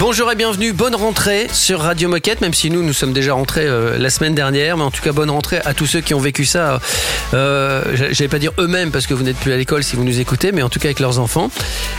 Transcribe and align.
Bonjour 0.00 0.32
et 0.32 0.34
bienvenue, 0.34 0.72
bonne 0.72 0.94
rentrée 0.94 1.46
sur 1.52 1.80
Radio 1.80 2.08
Moquette, 2.08 2.40
même 2.40 2.54
si 2.54 2.70
nous, 2.70 2.82
nous 2.82 2.94
sommes 2.94 3.12
déjà 3.12 3.34
rentrés 3.34 3.66
euh, 3.66 3.98
la 3.98 4.08
semaine 4.08 4.34
dernière, 4.34 4.78
mais 4.78 4.82
en 4.82 4.90
tout 4.90 5.02
cas 5.02 5.12
bonne 5.12 5.28
rentrée 5.30 5.60
à 5.66 5.74
tous 5.74 5.84
ceux 5.84 6.00
qui 6.00 6.14
ont 6.14 6.18
vécu 6.18 6.46
ça, 6.46 6.80
euh, 7.34 7.82
j'allais 8.10 8.28
pas 8.28 8.38
dire 8.38 8.52
eux-mêmes 8.58 8.92
parce 8.92 9.06
que 9.06 9.12
vous 9.12 9.22
n'êtes 9.22 9.36
plus 9.36 9.52
à 9.52 9.58
l'école 9.58 9.84
si 9.84 9.96
vous 9.96 10.04
nous 10.04 10.18
écoutez, 10.18 10.52
mais 10.52 10.62
en 10.62 10.70
tout 10.70 10.78
cas 10.80 10.86
avec 10.88 11.00
leurs 11.00 11.18
enfants. 11.18 11.50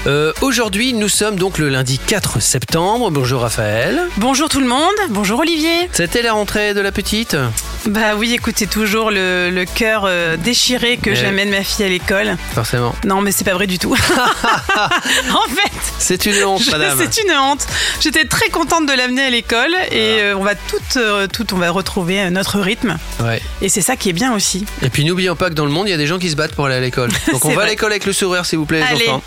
Euh, 0.08 0.34
Aujourd'hui, 0.42 0.94
nous 0.94 1.10
sommes 1.10 1.36
donc 1.36 1.60
le 1.60 1.70
lundi 1.70 2.00
4 2.00 2.42
septembre. 2.42 3.12
Bonjour 3.12 3.42
Raphaël. 3.42 4.02
Bonjour 4.18 4.50
tout 4.50 4.62
le 4.62 4.68
monde, 4.68 4.82
bonjour 5.10 5.40
Olivier. 5.40 5.88
C'était 5.92 6.24
la 6.24 6.34
rentrée 6.34 6.74
de 6.74 6.82
la 6.82 6.92
petite? 6.92 7.38
Bah 7.86 8.16
oui, 8.18 8.34
écoutez, 8.34 8.66
toujours 8.68 9.10
le, 9.12 9.50
le 9.52 9.66
cœur 9.66 10.04
euh, 10.08 10.38
déchiré 10.38 10.98
que 10.98 11.12
Ouais. 11.12 11.16
j'amène 11.16 11.50
ma 11.50 11.64
fille 11.64 11.86
à 11.86 11.90
l'école. 11.90 12.36
Forcément. 12.54 12.96
Non, 13.06 13.22
mais 13.22 13.32
c'est 13.32 13.44
pas 13.44 13.54
vrai 13.54 13.68
du 13.68 13.78
tout. 13.80 13.94
en 13.96 15.50
fait, 15.56 15.72
C'est 16.00 16.26
une 16.26 16.44
honte, 16.46 16.70
madame. 16.72 16.98
c'est 17.00 17.22
une 17.24 17.32
honte. 17.36 17.66
J'étais 18.00 18.26
très 18.26 18.50
contente 18.50 18.86
de 18.86 18.94
l'amener 18.94 19.24
à 19.24 19.30
l'école 19.30 19.74
et 19.92 20.22
euh, 20.22 20.36
on 20.38 20.44
va 20.44 20.56
tout, 20.56 20.78
euh, 20.98 21.28
tout, 21.28 21.54
on 21.54 21.58
va 21.58 21.70
retrouver 21.72 22.22
euh, 22.22 22.30
notre 22.30 22.60
rythme. 22.60 22.98
Ouais. 23.20 23.42
Et 23.62 23.70
c'est 23.70 23.82
ça 23.82 23.96
qui 23.96 24.10
est 24.10 24.14
bien 24.14 24.34
aussi. 24.34 24.66
Et 24.82 24.90
puis 24.90 25.06
n'oublions 25.06 25.36
pas 25.36 25.50
que 25.50 25.56
dans 25.56 25.66
le 25.66 25.72
monde, 25.72 25.88
il 25.88 25.92
y 25.92 25.94
a 25.94 25.98
des 25.98 26.08
gens 26.08 26.20
qui 26.20 26.30
se 26.30 26.36
battent 26.36 26.56
pour 26.56 26.66
aller 26.66 26.76
à 26.76 26.80
l'école. 26.80 27.10
Donc 27.32 27.46
on 27.46 27.54
va 27.54 27.64
à 27.64 27.68
l'école 27.68 27.92
avec 27.92 28.06
le 28.06 28.14
sourire, 28.14 28.46
s'il 28.46 28.60
vous 28.60 28.66
plaît, 28.66 28.80
les 28.82 28.96
Allez. 28.96 29.10
enfants. 29.10 29.24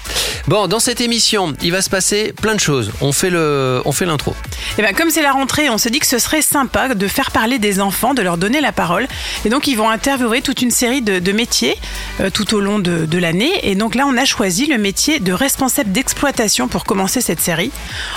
Bon, 0.48 0.66
dans 0.66 0.80
cette 0.80 1.00
émission, 1.00 1.54
il 1.62 1.72
va 1.72 1.82
se 1.82 1.90
passer 1.90 2.32
plein 2.40 2.54
de 2.54 2.60
choses. 2.60 2.90
On 3.00 3.12
fait 3.12 3.30
le, 3.30 3.80
on 3.84 3.92
fait 3.92 4.06
l'intro. 4.06 4.34
Et 4.78 4.82
ben 4.82 4.94
comme 4.94 5.10
c'est 5.10 5.22
la 5.22 5.32
rentrée, 5.32 5.70
on 5.70 5.78
s'est 5.78 5.90
dit 5.90 6.00
que 6.00 6.06
ce 6.06 6.18
serait 6.18 6.42
sympa 6.42 6.94
de 6.94 7.08
faire 7.08 7.30
parler 7.30 7.58
des 7.58 7.80
enfants, 7.80 8.14
de 8.14 8.22
leur 8.22 8.36
donner 8.36 8.60
la 8.60 8.72
parole. 8.72 9.06
Et 9.44 9.48
donc 9.48 9.66
ils 9.66 9.76
vont 9.76 9.88
interviewer 9.88 10.42
toute 10.42 10.62
une 10.62 10.70
série 10.70 11.02
de, 11.02 11.18
de 11.18 11.32
métiers 11.32 11.76
euh, 12.20 12.30
tout 12.30 12.54
au 12.54 12.60
long 12.60 12.78
de, 12.78 13.06
de 13.06 13.18
l'année. 13.18 13.52
Et 13.62 13.74
donc 13.74 13.94
là, 13.94 14.04
on 14.06 14.16
a 14.16 14.24
choisi 14.24 14.66
le 14.66 14.78
métier 14.78 15.20
de 15.20 15.32
responsable 15.32 15.92
d'exploitation 15.92 16.68
pour 16.68 16.84
commencer 16.84 17.20
cette 17.20 17.40
série. 17.40 17.70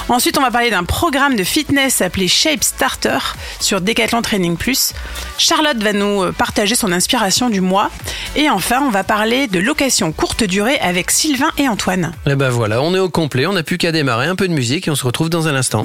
Ensuite, 0.10 0.37
on 0.38 0.42
va 0.42 0.52
parler 0.52 0.70
d'un 0.70 0.84
programme 0.84 1.36
de 1.36 1.44
fitness 1.44 2.02
appelé 2.02 2.28
Shape 2.28 2.64
Starter 2.64 3.18
sur 3.60 3.82
Decathlon 3.82 4.22
Training 4.22 4.56
Plus. 4.56 4.94
Charlotte 5.38 5.78
va 5.78 5.94
nous 5.94 6.24
euh, 6.24 6.32
partager 6.32 6.76
son 6.76 6.92
inspiration 6.92 7.50
du 7.50 7.62
mois. 7.62 7.90
Et 8.36 8.50
enfin, 8.50 8.82
on 8.82 8.90
va 8.90 9.04
parler 9.04 9.48
de 9.48 9.60
location 9.60 10.12
courte 10.12 10.44
durée 10.44 10.78
avec 10.80 11.12
Sylvain 11.12 11.52
et 11.58 11.68
Antoine. 11.68 12.14
Et 12.28 12.36
ben 12.36 12.50
voilà, 12.50 12.82
on 12.82 12.94
est 12.94 13.00
au 13.00 13.10
complet, 13.10 13.48
on 13.48 13.54
n'a 13.54 13.64
plus 13.64 13.78
qu'à 13.78 13.92
démarrer 13.92 14.28
un 14.28 14.36
peu 14.36 14.48
de 14.48 14.54
musique 14.54 14.88
et 14.88 14.92
on 14.92 14.96
se 14.96 15.06
retrouve 15.06 15.30
dans 15.30 15.48
un 15.48 15.56
instant. 15.56 15.84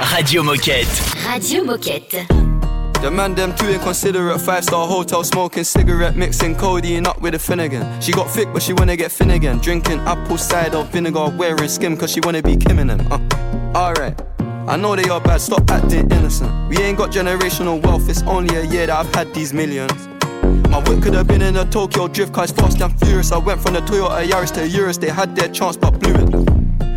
Radio 0.00 0.42
Moquette. 0.42 1.02
Radio 1.26 1.64
Moquette. 1.64 2.16
The 3.02 3.10
man 3.10 3.34
them 3.34 3.52
too 3.56 3.68
inconsiderate. 3.68 4.40
Five 4.40 4.62
star 4.62 4.86
hotel 4.86 5.24
smoking 5.24 5.64
cigarette, 5.64 6.14
mixing 6.14 6.54
codeine 6.54 7.04
up 7.04 7.20
with 7.20 7.34
a 7.34 7.38
Finnegan. 7.38 8.00
She 8.00 8.12
got 8.12 8.30
thick, 8.30 8.46
but 8.52 8.62
she 8.62 8.72
wanna 8.74 8.96
get 8.96 9.10
thin 9.10 9.30
again. 9.30 9.58
Drinking 9.58 9.98
apple 10.06 10.38
cider 10.38 10.84
vinegar, 10.84 11.34
wearing 11.36 11.68
skim, 11.68 11.96
cause 11.96 12.12
she 12.12 12.20
wanna 12.20 12.42
be 12.42 12.56
Kim 12.56 12.78
and 12.78 12.90
them. 12.90 13.00
Uh, 13.10 13.18
Alright. 13.76 14.22
I 14.68 14.76
know 14.76 14.94
they 14.94 15.08
are 15.08 15.20
bad, 15.20 15.40
stop 15.40 15.68
acting 15.68 16.12
innocent. 16.12 16.70
We 16.70 16.76
ain't 16.78 16.96
got 16.96 17.10
generational 17.10 17.82
wealth, 17.82 18.08
it's 18.08 18.22
only 18.22 18.54
a 18.54 18.62
year 18.62 18.86
that 18.86 19.04
I've 19.04 19.12
had 19.12 19.34
these 19.34 19.52
millions. 19.52 20.06
My 20.70 20.78
whip 20.78 21.02
could 21.02 21.14
have 21.14 21.26
been 21.26 21.42
in 21.42 21.56
a 21.56 21.64
Tokyo 21.64 22.06
drift, 22.06 22.32
cause 22.32 22.52
fast 22.52 22.80
and 22.80 22.96
furious. 23.00 23.32
I 23.32 23.38
went 23.38 23.60
from 23.60 23.74
the 23.74 23.80
Toyota 23.80 24.24
Yaris 24.24 24.54
to 24.54 24.68
Urus, 24.68 24.96
they 24.98 25.08
had 25.08 25.34
their 25.34 25.48
chance 25.48 25.76
but 25.76 25.98
blew 25.98 26.14
it. 26.14 26.61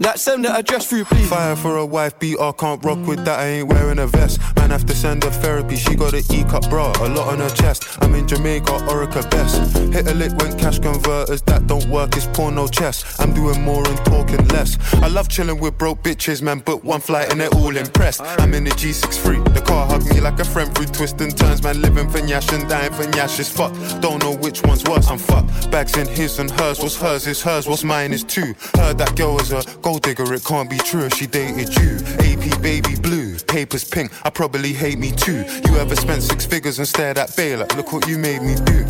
That 0.00 0.20
send 0.20 0.44
the 0.44 0.54
address 0.54 0.86
through, 0.86 1.06
please. 1.06 1.28
Fire 1.28 1.56
for 1.56 1.76
a 1.76 1.84
wife 1.84 2.16
beater, 2.20 2.52
can't 2.52 2.82
rock 2.84 3.04
with 3.04 3.24
that, 3.24 3.40
I 3.40 3.46
ain't 3.46 3.68
wearing 3.68 3.98
a 3.98 4.06
vest. 4.06 4.38
Man 4.54 4.70
have 4.70 4.86
to 4.86 4.94
send 4.94 5.24
her 5.24 5.30
therapy, 5.30 5.74
she 5.74 5.96
got 5.96 6.14
an 6.14 6.22
E-cup 6.30 6.70
bra, 6.70 6.92
a 7.00 7.08
lot 7.08 7.26
on 7.26 7.40
her 7.40 7.50
chest. 7.50 7.84
I'm 8.00 8.14
in 8.14 8.28
Jamaica, 8.28 8.70
Orica 8.86 9.28
best. 9.28 9.76
Hit 9.92 10.06
a 10.06 10.14
lick 10.14 10.30
when 10.36 10.56
cash 10.56 10.78
converters, 10.78 11.42
that 11.42 11.66
don't 11.66 11.84
work, 11.88 12.16
it's 12.16 12.28
porno 12.28 12.68
chess. 12.68 13.18
I'm 13.18 13.34
doing 13.34 13.60
more 13.62 13.84
and 13.88 13.98
talking 14.04 14.46
less. 14.48 14.78
I 15.02 15.08
love 15.08 15.28
chilling 15.28 15.58
with 15.58 15.76
broke 15.76 16.04
bitches, 16.04 16.42
man, 16.42 16.62
but 16.64 16.84
one 16.84 17.00
flight 17.00 17.32
and 17.32 17.40
they're 17.40 17.54
all 17.54 17.76
impressed. 17.76 18.20
I'm 18.22 18.54
in 18.54 18.64
the 18.64 18.70
G63, 18.70 19.52
the 19.52 19.62
car 19.62 19.88
hugged 19.88 20.14
me 20.14 20.20
like 20.20 20.38
a 20.38 20.44
friend 20.44 20.72
through 20.76 20.86
twists 20.86 21.20
and 21.20 21.36
turns, 21.36 21.60
man, 21.64 21.82
living 21.82 22.08
for 22.08 22.20
Nyash 22.20 22.52
and 22.56 22.68
dying 22.68 22.92
for 22.92 23.02
Nyash 23.02 23.40
is 23.40 23.50
fuck. 23.50 23.72
Don't 24.00 24.22
know 24.22 24.36
which 24.36 24.62
one's 24.62 24.84
worse, 24.84 25.08
I'm 25.10 25.18
fucked. 25.18 25.72
Bags 25.72 25.96
in 25.96 26.06
his 26.06 26.38
and 26.38 26.52
hers, 26.52 26.78
what's 26.78 26.96
hers 26.96 27.26
is 27.26 27.42
hers, 27.42 27.66
what's 27.66 27.82
mine 27.82 28.12
is 28.12 28.22
two. 28.22 28.54
Heard 28.76 28.96
that 28.98 29.16
girl 29.16 29.34
was 29.34 29.50
a 29.50 29.62
gold 29.88 30.02
digger, 30.02 30.34
it 30.34 30.44
can't 30.44 30.68
be 30.68 30.76
true 30.76 31.04
if 31.06 31.14
she 31.14 31.26
dated 31.26 31.74
you. 31.80 31.96
AP 32.28 32.60
baby 32.60 32.94
blue, 33.00 33.38
papers 33.38 33.84
pink, 33.84 34.10
I 34.22 34.28
probably 34.28 34.74
hate 34.74 34.98
me 34.98 35.10
too. 35.12 35.42
You 35.64 35.78
ever 35.78 35.96
spent 35.96 36.22
six 36.22 36.44
figures 36.44 36.78
and 36.78 36.86
stared 36.86 37.16
at 37.16 37.34
Baylor? 37.34 37.66
Look 37.74 37.94
what 37.94 38.06
you 38.06 38.18
made 38.18 38.42
me 38.42 38.54
do. 38.66 38.84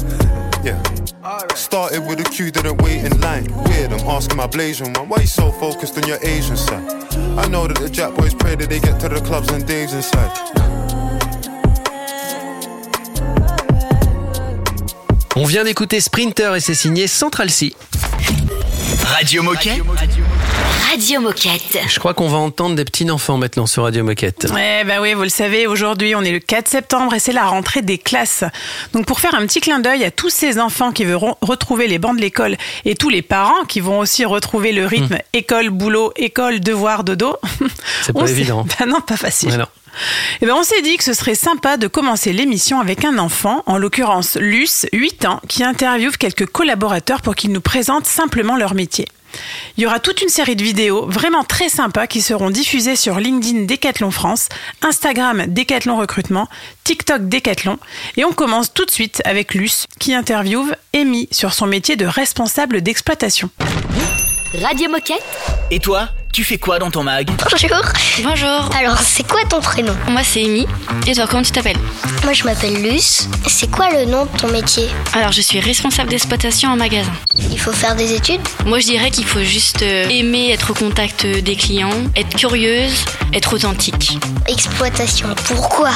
Yeah. 0.64 0.82
Started 1.54 2.04
with 2.04 2.18
a 2.18 2.24
queue, 2.24 2.50
didn't 2.50 2.82
wait 2.82 3.04
in 3.04 3.20
line. 3.20 3.46
Weird, 3.66 3.92
I'm 3.92 4.04
asking 4.08 4.38
my 4.38 4.48
Blasian 4.48 4.96
one, 4.98 5.08
why 5.08 5.18
you 5.20 5.28
so 5.28 5.52
focused 5.52 5.96
on 5.98 6.08
your 6.08 6.18
Asian 6.22 6.56
side? 6.56 6.82
I 7.38 7.46
know 7.46 7.68
that 7.68 7.78
the 7.78 7.88
Jack 7.88 8.16
boys 8.16 8.34
pray 8.34 8.56
that 8.56 8.68
they 8.68 8.80
get 8.80 8.98
to 8.98 9.08
the 9.08 9.20
clubs 9.20 9.50
and 9.52 9.64
Dave's 9.64 9.94
inside. 9.94 10.32
On 15.36 15.44
vient 15.44 15.62
d'écouter 15.62 16.00
Sprinter 16.00 16.56
et 16.56 16.60
c'est 16.60 16.74
signé 16.74 17.06
Central 17.06 17.50
C. 17.50 17.76
Radio 19.04 19.44
Moquette. 19.44 19.82
Radio 19.96 20.24
Moquette. 21.20 21.78
Je 21.88 21.98
crois 21.98 22.12
qu'on 22.14 22.28
va 22.28 22.38
entendre 22.38 22.74
des 22.74 22.84
petits 22.84 23.08
enfants 23.10 23.38
maintenant 23.38 23.66
sur 23.66 23.84
Radio 23.84 24.04
Moquette. 24.04 24.46
Ouais, 24.52 24.84
bah 24.84 25.00
oui, 25.00 25.14
vous 25.14 25.22
le 25.22 25.28
savez, 25.28 25.66
aujourd'hui 25.66 26.14
on 26.14 26.22
est 26.22 26.32
le 26.32 26.38
4 26.38 26.68
septembre 26.68 27.14
et 27.14 27.18
c'est 27.18 27.32
la 27.32 27.44
rentrée 27.46 27.82
des 27.82 27.98
classes. 27.98 28.44
Donc 28.92 29.06
pour 29.06 29.20
faire 29.20 29.34
un 29.34 29.46
petit 29.46 29.60
clin 29.60 29.78
d'œil 29.80 30.04
à 30.04 30.10
tous 30.10 30.28
ces 30.30 30.58
enfants 30.58 30.92
qui 30.92 31.04
veulent 31.04 31.18
retrouver 31.40 31.86
les 31.86 31.98
bancs 31.98 32.16
de 32.16 32.20
l'école 32.20 32.56
et 32.84 32.94
tous 32.94 33.08
les 33.10 33.22
parents 33.22 33.64
qui 33.68 33.80
vont 33.80 33.98
aussi 34.00 34.24
retrouver 34.24 34.72
le 34.72 34.86
rythme 34.86 35.14
Hum. 35.14 35.18
école, 35.32 35.70
boulot, 35.70 36.12
école, 36.16 36.60
devoir, 36.60 37.04
dodo. 37.04 37.36
C'est 38.02 38.12
pas 38.12 38.28
évident. 38.28 38.66
Bah 38.78 38.86
non, 38.88 39.00
pas 39.00 39.16
facile. 39.16 39.50
Ouais, 39.50 39.56
non. 39.56 39.66
Eh 40.42 40.46
ben, 40.46 40.54
on 40.54 40.62
s'est 40.62 40.82
dit 40.82 40.96
que 40.96 41.04
ce 41.04 41.12
serait 41.14 41.34
sympa 41.34 41.76
de 41.76 41.86
commencer 41.86 42.32
l'émission 42.32 42.78
avec 42.80 43.04
un 43.04 43.16
enfant, 43.18 43.62
en 43.66 43.78
l'occurrence 43.78 44.36
Luce, 44.40 44.86
8 44.92 45.24
ans, 45.24 45.40
qui 45.48 45.64
interviewe 45.64 46.10
quelques 46.18 46.46
collaborateurs 46.46 47.22
pour 47.22 47.34
qu'ils 47.36 47.52
nous 47.52 47.60
présentent 47.62 48.06
simplement 48.06 48.56
leur 48.56 48.74
métier. 48.74 49.06
Il 49.76 49.82
y 49.82 49.86
aura 49.86 50.00
toute 50.00 50.22
une 50.22 50.28
série 50.28 50.56
de 50.56 50.62
vidéos 50.62 51.06
vraiment 51.06 51.44
très 51.44 51.68
sympas 51.68 52.06
qui 52.06 52.20
seront 52.20 52.50
diffusées 52.50 52.96
sur 52.96 53.20
LinkedIn 53.20 53.64
Decathlon 53.64 54.10
France, 54.10 54.48
Instagram 54.82 55.46
Decathlon 55.46 55.98
Recrutement, 55.98 56.48
TikTok 56.84 57.28
Decathlon. 57.28 57.78
Et 58.16 58.24
on 58.24 58.32
commence 58.32 58.72
tout 58.72 58.84
de 58.84 58.90
suite 58.90 59.22
avec 59.24 59.54
Luce 59.54 59.86
qui 59.98 60.14
interviewe 60.14 60.74
Amy 60.94 61.28
sur 61.30 61.54
son 61.54 61.66
métier 61.66 61.96
de 61.96 62.06
responsable 62.06 62.82
d'exploitation. 62.82 63.50
Radio 64.62 64.88
Moquette. 64.90 65.22
Et 65.70 65.78
toi, 65.78 66.08
tu 66.32 66.44
fais 66.44 66.58
quoi 66.58 66.78
dans 66.78 66.90
ton 66.90 67.02
mag 67.02 67.28
Bonjour. 67.50 67.82
Bonjour, 68.22 68.70
Alors, 68.76 68.98
c'est 68.98 69.26
quoi 69.26 69.40
ton 69.48 69.60
prénom 69.60 69.94
moi 70.08 70.22
c'est 70.24 70.44
Amy. 70.44 70.66
Et 71.06 71.14
toi, 71.14 71.26
comment 71.28 71.42
tu 71.42 71.52
t'appelles 71.52 71.78
Moi, 72.24 72.32
je 72.32 72.44
m'appelle 72.44 72.82
Luce. 72.82 73.28
C'est 73.46 73.70
quoi 73.70 73.90
le 73.90 74.04
nom 74.04 74.24
de 74.24 74.38
ton 74.38 74.48
métier 74.48 74.88
Alors, 75.14 75.32
je 75.32 75.40
suis 75.40 75.60
responsable 75.60 76.10
d'exploitation 76.10 76.70
en 76.70 76.76
magasin. 76.76 77.12
Il 77.50 77.58
faut 77.58 77.72
faire 77.72 77.94
des 77.94 78.14
études 78.14 78.40
Moi, 78.66 78.80
je 78.80 78.86
dirais 78.86 79.10
qu'il 79.10 79.24
faut 79.24 79.42
juste 79.42 79.82
euh, 79.82 80.08
aimer 80.08 80.50
être 80.52 80.70
au 80.70 80.74
contact 80.74 81.26
des 81.26 81.56
clients, 81.56 81.90
être 82.16 82.36
curieuse, 82.36 83.04
être 83.32 83.54
authentique. 83.54 84.18
Exploitation. 84.48 85.28
Pourquoi 85.46 85.90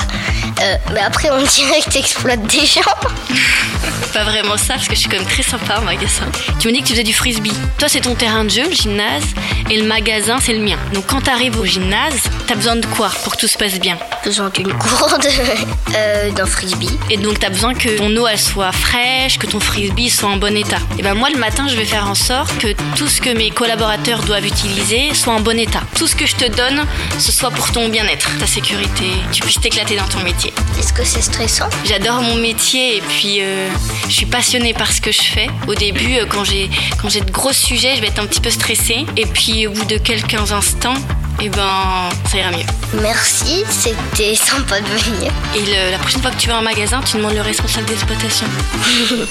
euh, 0.60 0.76
Mais 0.92 1.00
après, 1.00 1.30
on 1.30 1.42
dirait 1.42 1.80
que 1.80 1.90
t'exploites 1.90 2.46
des 2.46 2.66
gens. 2.66 2.80
Pas 4.12 4.24
vraiment 4.24 4.58
ça, 4.58 4.74
parce 4.74 4.88
que 4.88 4.94
je 4.94 5.00
suis 5.00 5.08
quand 5.08 5.16
même 5.18 5.26
très 5.26 5.42
sympa 5.42 5.78
en 5.78 5.82
magasin. 5.82 6.24
Tu 6.60 6.68
me 6.68 6.72
dis 6.74 6.80
que 6.82 6.86
tu 6.86 6.92
faisais 6.92 7.02
du 7.02 7.14
frisbee. 7.14 7.52
Toi, 7.78 7.88
c'est 7.88 8.00
ton 8.02 8.14
terrain 8.14 8.44
de 8.44 8.50
jeu, 8.50 8.64
le 8.68 8.74
gymnase, 8.74 9.24
et 9.70 9.78
le 9.78 9.86
magasin, 9.86 10.21
c'est 10.40 10.52
le 10.52 10.60
mien. 10.60 10.76
Donc, 10.92 11.06
quand 11.06 11.20
t'arrives 11.20 11.58
au 11.58 11.64
gymnase, 11.64 12.22
t'as 12.46 12.54
besoin 12.54 12.76
de 12.76 12.86
quoi 12.86 13.10
pour 13.24 13.34
que 13.34 13.40
tout 13.40 13.48
se 13.48 13.58
passe 13.58 13.78
bien? 13.80 13.98
Besoin 14.24 14.50
d'une 14.50 14.72
gourde, 14.72 15.26
euh, 15.96 16.30
d'un 16.30 16.46
frisbee. 16.46 16.96
Et 17.10 17.16
donc, 17.16 17.40
t'as 17.40 17.48
besoin 17.48 17.74
que 17.74 17.96
ton 17.98 18.14
eau, 18.16 18.26
elle 18.26 18.38
soit 18.38 18.72
fraîche, 18.72 19.38
que 19.38 19.46
ton 19.46 19.58
frisbee 19.58 20.10
soit 20.10 20.28
en 20.28 20.36
bon 20.36 20.56
état. 20.56 20.78
Et 20.98 21.02
ben 21.02 21.14
moi, 21.14 21.28
le 21.30 21.38
matin, 21.38 21.66
je 21.68 21.74
vais 21.76 21.84
faire 21.84 22.08
en 22.08 22.14
sorte 22.14 22.56
que 22.58 22.68
tout 22.96 23.08
ce 23.08 23.20
que 23.20 23.30
mes 23.30 23.50
collaborateurs 23.50 24.22
doivent 24.22 24.46
utiliser 24.46 25.12
soit 25.14 25.32
en 25.32 25.40
bon 25.40 25.58
état. 25.58 25.82
Tout 25.98 26.06
ce 26.06 26.14
que 26.14 26.26
je 26.26 26.36
te 26.36 26.48
donne, 26.48 26.84
ce 27.18 27.32
soit 27.32 27.50
pour 27.50 27.72
ton 27.72 27.88
bien-être, 27.88 28.30
ta 28.38 28.46
sécurité, 28.46 29.06
tu 29.32 29.42
puisses 29.42 29.60
t'éclater 29.60 29.96
dans 29.96 30.08
ton 30.08 30.20
métier. 30.20 30.52
Est-ce 30.78 30.92
que 30.92 31.04
c'est 31.04 31.22
stressant? 31.22 31.68
J'adore 31.84 32.22
mon 32.22 32.36
métier 32.36 32.98
et 32.98 33.00
puis 33.00 33.38
euh, 33.40 33.68
je 34.08 34.12
suis 34.12 34.26
passionnée 34.26 34.72
par 34.72 34.92
ce 34.92 35.00
que 35.00 35.10
je 35.10 35.22
fais. 35.22 35.48
Au 35.66 35.74
début, 35.74 36.16
euh, 36.16 36.26
quand 36.28 36.44
j'ai 36.44 36.70
quand 37.00 37.08
j'ai 37.08 37.20
de 37.20 37.30
gros 37.30 37.52
sujets, 37.52 37.96
je 37.96 38.00
vais 38.00 38.08
être 38.08 38.20
un 38.20 38.26
petit 38.26 38.40
peu 38.40 38.50
stressée. 38.50 39.04
Et 39.16 39.26
puis 39.26 39.66
au 39.66 39.72
bout 39.72 39.84
de 39.84 39.98
quelques 39.98 40.11
instants, 40.16 40.94
eh 41.40 41.48
ben, 41.48 42.08
ça 42.30 42.36
ira 42.38 42.50
mieux. 42.50 42.66
Merci, 43.00 43.64
c'était 43.70 44.34
sympa 44.34 44.80
de 44.80 44.86
venir. 44.86 45.32
Et 45.56 45.60
le- 45.60 45.90
la 45.92 45.98
prochaine 45.98 46.20
fois 46.20 46.30
que 46.30 46.36
tu 46.36 46.48
vas 46.48 46.58
en 46.58 46.62
magasin, 46.62 47.00
tu 47.04 47.16
demandes 47.16 47.34
le 47.34 47.40
responsable 47.40 47.86
d'exploitation. 47.86 48.46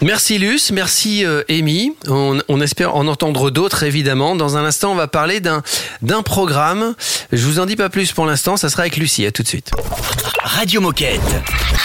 Merci 0.00 0.38
Luce, 0.38 0.70
merci 0.70 1.24
euh, 1.24 1.42
Amy. 1.48 1.92
On, 2.08 2.38
on 2.48 2.60
espère 2.60 2.94
en 2.94 3.06
entendre 3.06 3.50
d'autres 3.50 3.84
évidemment. 3.84 4.36
Dans 4.36 4.56
un 4.58 4.64
instant, 4.64 4.92
on 4.92 4.94
va 4.96 5.06
parler 5.08 5.40
d'un 5.40 5.62
d'un 6.02 6.22
programme. 6.22 6.94
Je 7.32 7.44
vous 7.46 7.58
en 7.58 7.64
dis 7.64 7.76
pas 7.76 7.88
plus 7.88 8.12
pour 8.12 8.26
l'instant, 8.26 8.56
ça 8.58 8.68
sera 8.68 8.82
avec 8.82 8.96
Lucie. 8.98 9.24
À 9.24 9.32
tout 9.32 9.42
de 9.42 9.48
suite. 9.48 9.70
Radio 10.42 10.80
Moquette. 10.82 11.20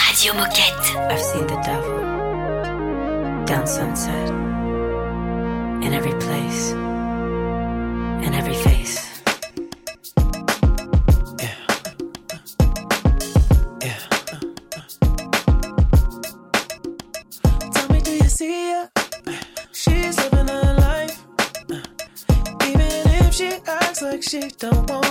Radio 0.08 0.34
Moquette. 0.34 0.96
I've 1.10 1.18
seen 1.18 1.46
the 1.46 1.56
devil 1.64 1.96
down 3.46 3.66
sunset 3.66 4.30
in 5.82 5.92
every 5.94 6.12
place, 6.18 6.74
she 24.30 24.38
don't 24.60 24.88
want 24.88 25.09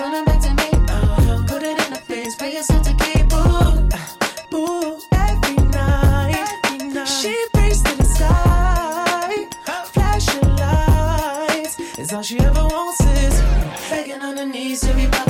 running 0.00 0.24
back 0.24 0.40
to 0.40 0.50
me. 0.54 0.70
Oh, 0.90 1.44
put 1.48 1.62
it 1.62 1.78
in 1.78 1.92
her 1.92 2.00
face, 2.00 2.36
pay 2.36 2.54
yourself 2.54 2.82
to 2.82 2.94
keep. 2.94 3.32
Ooh, 3.32 4.56
ooh, 4.56 5.00
every 5.12 5.56
night, 5.70 6.58
every 6.64 6.88
night. 6.88 7.06
She 7.06 7.34
prays 7.52 7.82
to 7.82 7.96
the 7.96 8.04
sky, 8.04 9.46
flashing 9.92 10.56
lights. 10.56 11.78
It's 11.98 12.12
all 12.12 12.22
she 12.22 12.38
ever 12.40 12.64
wants 12.64 13.00
is 13.00 13.40
begging 13.90 14.22
on 14.22 14.36
her 14.36 14.46
knees 14.46 14.80
to 14.80 14.94
be. 14.94 15.27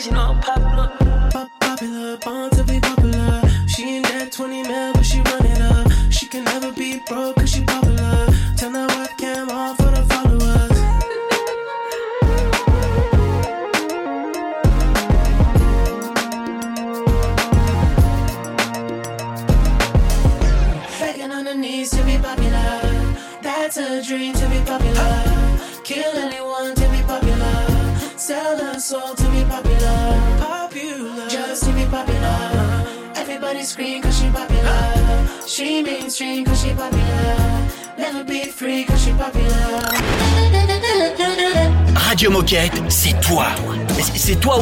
Cause 0.00 0.06
you 0.06 0.12
know 0.14 0.30
I'm 0.30 0.40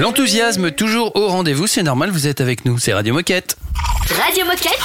L'enthousiasme 0.00 0.70
toujours 0.70 1.14
au 1.14 1.28
rendez-vous, 1.28 1.66
c'est 1.66 1.82
normal, 1.82 2.10
vous 2.10 2.26
êtes 2.26 2.40
avec 2.40 2.64
nous, 2.64 2.78
c'est 2.78 2.94
Radio 2.94 3.12
Moquette. 3.12 3.58
Radio 4.08 4.46
Moquette. 4.46 4.80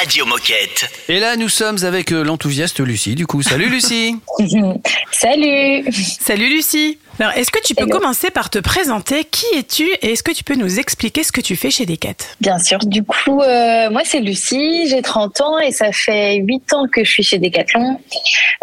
Radio 0.00 0.26
Moquette. 0.26 0.90
Et 1.08 1.20
là, 1.20 1.36
nous 1.36 1.48
sommes 1.48 1.84
avec 1.84 2.10
euh, 2.10 2.24
l'enthousiaste 2.24 2.80
Lucie, 2.80 3.14
du 3.14 3.24
coup. 3.24 3.42
Salut 3.42 3.68
Lucie 3.68 4.16
Salut 5.12 5.84
Salut 5.92 6.48
Lucie 6.48 6.98
Alors, 7.20 7.32
est-ce 7.36 7.50
que 7.50 7.62
tu 7.62 7.74
peux 7.74 7.84
Hello. 7.84 7.98
commencer 7.98 8.30
par 8.30 8.50
te 8.50 8.58
présenter 8.58 9.24
Qui 9.24 9.46
es-tu 9.56 9.88
Et 10.02 10.12
est-ce 10.12 10.22
que 10.22 10.32
tu 10.32 10.44
peux 10.44 10.54
nous 10.54 10.78
expliquer 10.78 11.22
ce 11.22 11.30
que 11.32 11.40
tu 11.40 11.56
fais 11.56 11.70
chez 11.70 11.86
Decat? 11.86 12.14
Bien 12.40 12.58
sûr. 12.58 12.78
Du 12.78 13.04
coup, 13.04 13.40
euh, 13.40 13.90
moi 13.90 14.02
c'est 14.04 14.20
Lucie, 14.20 14.88
j'ai 14.88 15.02
30 15.02 15.40
ans 15.42 15.58
et 15.58 15.70
ça 15.72 15.92
fait 15.92 16.36
8 16.36 16.72
ans 16.72 16.86
que 16.92 17.04
je 17.04 17.10
suis 17.10 17.22
chez 17.22 17.38
Decathlon. 17.38 17.98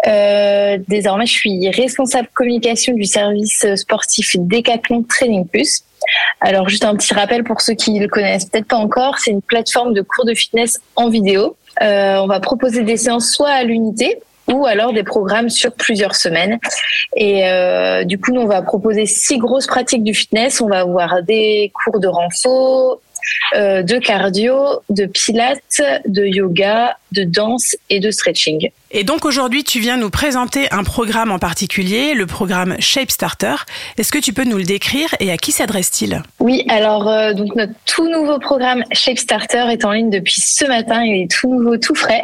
Euh, 0.06 0.78
désormais, 0.88 1.26
je 1.26 1.32
suis 1.32 1.70
responsable 1.70 2.28
communication 2.34 2.94
du 2.94 3.04
service 3.04 3.64
sportif 3.76 4.36
Decathlon 4.36 5.04
Training 5.04 5.46
Plus. 5.46 5.84
Alors 6.40 6.68
juste 6.68 6.84
un 6.84 6.96
petit 6.96 7.14
rappel 7.14 7.44
pour 7.44 7.60
ceux 7.60 7.74
qui 7.74 7.98
le 7.98 8.08
connaissent 8.08 8.46
peut-être 8.46 8.66
pas 8.66 8.76
encore, 8.76 9.18
c'est 9.18 9.30
une 9.30 9.42
plateforme 9.42 9.92
de 9.94 10.00
cours 10.02 10.24
de 10.24 10.34
fitness 10.34 10.78
en 10.96 11.08
vidéo. 11.08 11.56
Euh, 11.82 12.16
on 12.16 12.26
va 12.26 12.40
proposer 12.40 12.82
des 12.82 12.96
séances 12.96 13.30
soit 13.30 13.50
à 13.50 13.62
l'unité 13.62 14.18
ou 14.52 14.66
alors 14.66 14.92
des 14.92 15.04
programmes 15.04 15.48
sur 15.48 15.72
plusieurs 15.72 16.14
semaines. 16.14 16.58
Et 17.16 17.48
euh, 17.48 18.04
du 18.04 18.18
coup, 18.18 18.32
nous, 18.32 18.40
on 18.40 18.46
va 18.46 18.62
proposer 18.62 19.06
six 19.06 19.38
grosses 19.38 19.66
pratiques 19.66 20.02
du 20.02 20.14
fitness. 20.14 20.60
On 20.60 20.68
va 20.68 20.80
avoir 20.80 21.22
des 21.22 21.72
cours 21.84 22.00
de 22.00 22.08
renfort, 22.08 23.00
euh, 23.54 23.82
de 23.82 23.98
cardio, 23.98 24.80
de 24.88 25.06
pilates, 25.06 25.82
de 26.06 26.24
yoga, 26.24 26.96
de 27.12 27.24
danse 27.24 27.76
et 27.88 28.00
de 28.00 28.10
stretching. 28.10 28.70
Et 28.92 29.04
donc 29.04 29.24
aujourd'hui, 29.24 29.62
tu 29.62 29.78
viens 29.78 29.96
nous 29.96 30.10
présenter 30.10 30.66
un 30.72 30.82
programme 30.82 31.30
en 31.30 31.38
particulier, 31.38 32.14
le 32.14 32.26
programme 32.26 32.74
Shape 32.80 33.10
Starter. 33.10 33.54
Est-ce 33.98 34.10
que 34.10 34.18
tu 34.18 34.32
peux 34.32 34.42
nous 34.42 34.56
le 34.56 34.64
décrire 34.64 35.14
et 35.20 35.30
à 35.30 35.36
qui 35.36 35.52
s'adresse-t-il? 35.52 36.22
Oui, 36.40 36.64
alors 36.68 37.08
euh, 37.08 37.32
donc 37.32 37.54
notre 37.54 37.72
tout 37.86 38.08
nouveau 38.08 38.40
programme 38.40 38.82
Shape 38.90 39.18
Starter 39.18 39.66
est 39.70 39.84
en 39.84 39.92
ligne 39.92 40.10
depuis 40.10 40.40
ce 40.40 40.64
matin. 40.64 41.04
Il 41.04 41.22
est 41.22 41.30
tout 41.30 41.54
nouveau, 41.54 41.76
tout 41.76 41.94
frais. 41.94 42.22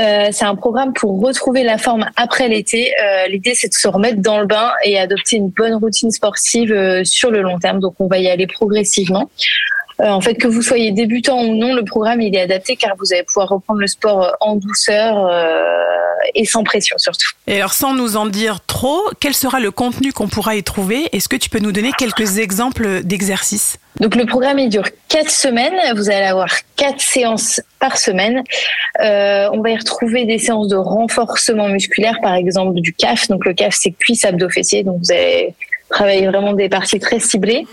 Euh, 0.00 0.28
c'est 0.32 0.44
un 0.44 0.56
programme 0.56 0.92
pour 0.92 1.20
retrouver 1.20 1.62
la 1.62 1.78
forme 1.78 2.06
après 2.16 2.48
l'été. 2.48 2.92
Euh, 3.00 3.28
L'idée, 3.28 3.54
c'est 3.54 3.68
de 3.68 3.74
se 3.74 3.86
remettre 3.86 4.20
dans 4.20 4.40
le 4.40 4.46
bain 4.46 4.72
et 4.84 4.98
adopter 4.98 5.36
une 5.36 5.50
bonne 5.50 5.74
routine 5.74 6.10
sportive 6.10 7.02
sur 7.04 7.30
le 7.30 7.42
long 7.42 7.60
terme. 7.60 7.78
Donc, 7.78 7.94
on 8.00 8.08
va 8.08 8.18
y 8.18 8.28
aller 8.28 8.48
progressivement. 8.48 9.30
Euh, 10.00 10.08
en 10.08 10.20
fait, 10.20 10.34
que 10.34 10.48
vous 10.48 10.62
soyez 10.62 10.92
débutant 10.92 11.42
ou 11.42 11.54
non, 11.54 11.74
le 11.74 11.84
programme 11.84 12.20
il 12.20 12.34
est 12.34 12.40
adapté 12.40 12.76
car 12.76 12.94
vous 12.98 13.12
allez 13.12 13.24
pouvoir 13.24 13.48
reprendre 13.48 13.80
le 13.80 13.86
sport 13.86 14.22
euh, 14.22 14.30
en 14.40 14.56
douceur 14.56 15.26
euh, 15.26 15.62
et 16.34 16.44
sans 16.44 16.64
pression 16.64 16.96
surtout. 16.98 17.28
Et 17.46 17.56
alors, 17.56 17.72
sans 17.72 17.94
nous 17.94 18.16
en 18.16 18.26
dire 18.26 18.60
trop, 18.66 19.02
quel 19.20 19.34
sera 19.34 19.60
le 19.60 19.70
contenu 19.70 20.12
qu'on 20.12 20.28
pourra 20.28 20.56
y 20.56 20.62
trouver? 20.62 21.08
Est-ce 21.12 21.28
que 21.28 21.36
tu 21.36 21.50
peux 21.50 21.58
nous 21.58 21.72
donner 21.72 21.92
quelques 21.98 22.38
exemples 22.38 23.02
d'exercices? 23.02 23.78
Donc 24.00 24.16
le 24.16 24.24
programme 24.24 24.58
il 24.58 24.68
dure 24.68 24.88
quatre 25.08 25.30
semaines. 25.30 25.74
Vous 25.94 26.10
allez 26.10 26.24
avoir 26.24 26.48
quatre 26.76 27.00
séances 27.00 27.60
par 27.78 27.98
semaine. 27.98 28.42
Euh, 29.00 29.48
on 29.52 29.60
va 29.60 29.70
y 29.70 29.76
retrouver 29.76 30.24
des 30.24 30.38
séances 30.38 30.68
de 30.68 30.76
renforcement 30.76 31.68
musculaire, 31.68 32.18
par 32.22 32.34
exemple 32.34 32.80
du 32.80 32.92
CAF. 32.94 33.28
Donc 33.28 33.44
le 33.44 33.52
CAF 33.52 33.74
c'est 33.78 33.92
cuisse 33.92 34.24
abdos 34.24 34.48
fessiers. 34.48 34.82
Donc 34.82 34.98
vous 35.02 35.12
allez 35.12 35.54
travailler 35.92 36.26
vraiment 36.26 36.54
des 36.54 36.68
parties 36.68 36.98
très 36.98 37.20
ciblées. 37.20 37.66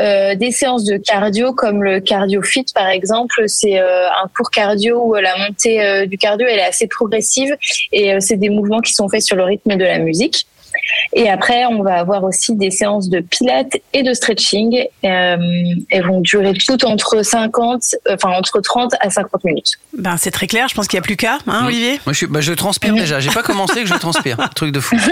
Euh, 0.00 0.34
des 0.34 0.50
séances 0.50 0.84
de 0.84 0.96
cardio 0.96 1.52
comme 1.52 1.82
le 1.82 2.00
cardio 2.00 2.42
fit 2.42 2.66
par 2.74 2.88
exemple, 2.88 3.44
c'est 3.46 3.80
euh, 3.80 4.08
un 4.08 4.28
cours 4.36 4.50
cardio 4.50 5.02
où 5.04 5.14
la 5.14 5.36
montée 5.38 5.82
euh, 5.82 6.06
du 6.06 6.18
cardio 6.18 6.46
elle 6.48 6.58
est 6.58 6.64
assez 6.64 6.88
progressive 6.88 7.56
et 7.92 8.14
euh, 8.14 8.18
c'est 8.20 8.36
des 8.36 8.48
mouvements 8.48 8.80
qui 8.80 8.92
sont 8.92 9.08
faits 9.08 9.22
sur 9.22 9.36
le 9.36 9.44
rythme 9.44 9.76
de 9.76 9.84
la 9.84 9.98
musique. 9.98 10.46
Et 11.12 11.28
après, 11.28 11.64
on 11.66 11.82
va 11.82 11.94
avoir 11.94 12.24
aussi 12.24 12.54
des 12.54 12.70
séances 12.70 13.08
de 13.08 13.20
pilates 13.20 13.76
et 13.92 14.02
de 14.02 14.12
stretching. 14.12 14.84
Euh, 15.04 15.36
elles 15.90 16.06
vont 16.06 16.20
durer 16.20 16.54
toutes 16.54 16.84
entre 16.84 17.22
50, 17.22 17.82
enfin 18.10 18.30
entre 18.30 18.60
30 18.60 18.94
à 19.00 19.10
50 19.10 19.44
minutes. 19.44 19.72
Ben, 19.96 20.16
c'est 20.16 20.30
très 20.30 20.46
clair, 20.46 20.68
je 20.68 20.74
pense 20.74 20.88
qu'il 20.88 20.96
n'y 20.98 21.02
a 21.02 21.06
plus 21.06 21.16
qu'à, 21.16 21.38
hein, 21.46 21.66
Olivier? 21.66 22.00
Moi, 22.04 22.12
je, 22.12 22.18
suis, 22.18 22.26
bah, 22.26 22.40
je 22.40 22.52
transpire 22.52 22.94
déjà. 22.94 23.20
J'ai 23.20 23.30
pas 23.30 23.42
commencé 23.42 23.82
que 23.82 23.88
je 23.88 23.94
transpire. 23.94 24.36
Truc 24.54 24.72
de 24.72 24.80
fou. 24.80 24.96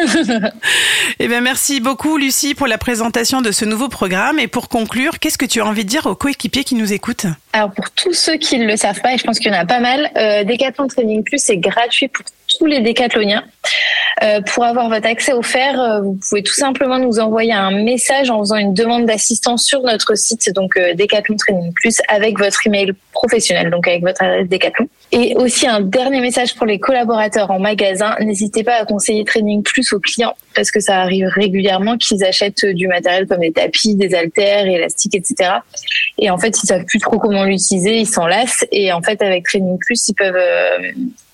Eh 1.19 1.29
bien, 1.29 1.41
merci 1.41 1.81
beaucoup, 1.81 2.17
Lucie, 2.17 2.55
pour 2.55 2.67
la 2.67 2.79
présentation 2.79 3.43
de 3.43 3.53
ce 3.53 3.65
nouveau 3.65 3.89
programme. 3.89 4.39
Et 4.39 4.49
pour 4.49 4.69
conclure, 4.69 5.19
qu'est-ce 5.19 5.39
que 5.39 5.47
tu 5.47 5.61
as 5.61 5.67
envie 5.67 5.85
de 5.85 5.89
dire 5.89 6.07
aux 6.07 6.15
coéquipiers 6.15 6.65
qui 6.65 6.75
nous 6.75 6.93
écoutent? 6.93 7.27
Alors 7.53 7.71
pour 7.73 7.91
tous 7.91 8.13
ceux 8.13 8.37
qui 8.37 8.59
ne 8.59 8.67
le 8.67 8.77
savent 8.77 9.01
pas, 9.01 9.15
et 9.15 9.19
je 9.19 9.25
pense 9.25 9.39
qu'il 9.39 9.53
y 9.53 9.55
en 9.55 9.59
a 9.59 9.67
pas 9.67 9.81
mal, 9.81 10.11
euh, 10.17 10.45
Decathlon 10.45 10.87
Training 10.89 11.23
Plus 11.23 11.49
est 11.51 11.59
gratuit 11.59 12.09
pour 12.09 12.25
tous 12.59 12.67
les 12.67 12.81
décathloniens. 12.81 13.45
Euh, 14.23 14.41
pour 14.43 14.65
avoir 14.65 14.89
votre 14.89 15.07
accès 15.07 15.33
offert, 15.33 15.81
euh, 15.81 16.01
vous 16.01 16.19
pouvez 16.29 16.43
tout 16.43 16.55
simplement 16.55 16.99
nous 16.99 17.19
envoyer 17.19 17.53
un 17.53 17.71
message 17.71 18.31
en 18.31 18.41
faisant 18.41 18.57
une 18.57 18.75
demande 18.75 19.07
d'assistance 19.07 19.65
sur 19.65 19.83
notre 19.83 20.17
site, 20.17 20.53
donc 20.55 20.77
euh, 20.77 20.95
Decathlon 20.95 21.37
Training 21.37 21.73
Plus, 21.73 22.01
avec 22.09 22.39
votre 22.39 22.65
email 22.67 22.93
professionnel, 23.13 23.71
donc 23.71 23.89
avec 23.89 24.03
votre 24.03 24.23
adresse 24.23 24.49
Decathlon. 24.49 24.89
Et 25.13 25.35
aussi 25.37 25.67
un 25.67 25.81
dernier 25.81 26.21
message 26.21 26.55
pour 26.55 26.67
les 26.67 26.79
collaborateurs 26.79 27.51
en 27.51 27.59
magasin, 27.59 28.15
n'hésitez 28.21 28.63
pas 28.63 28.75
à 28.75 28.85
conseiller 28.85 29.25
Training 29.25 29.63
Plus 29.63 29.93
aux 29.93 30.01
clients, 30.01 30.35
parce 30.55 30.71
que 30.71 30.81
ça 30.81 31.01
arrive 31.01 31.27
régulièrement 31.27 31.97
qu'ils 31.97 32.25
achètent 32.25 32.65
du 32.65 32.89
matériel 32.89 33.27
comme 33.27 33.41
des 33.41 33.53
tapis, 33.53 33.95
des 33.97 34.15
haltères, 34.15 34.67
élastiques, 34.67 35.15
etc. 35.15 35.51
Et 36.19 36.31
en 36.31 36.39
fait, 36.39 36.57
ils 36.63 36.67
savent 36.67 36.85
plus 36.85 36.99
trop 36.99 37.19
comment 37.19 37.45
l'utiliser, 37.45 37.99
ils 37.99 38.07
s'en 38.07 38.27
lassent. 38.27 38.65
Et 38.71 38.93
en 38.93 39.03
fait, 39.03 39.23
avec 39.23 39.45
Training 39.45 39.79
Plus, 39.79 40.09
ils 40.09 40.15
peuvent 40.15 40.37
euh, 40.37 40.79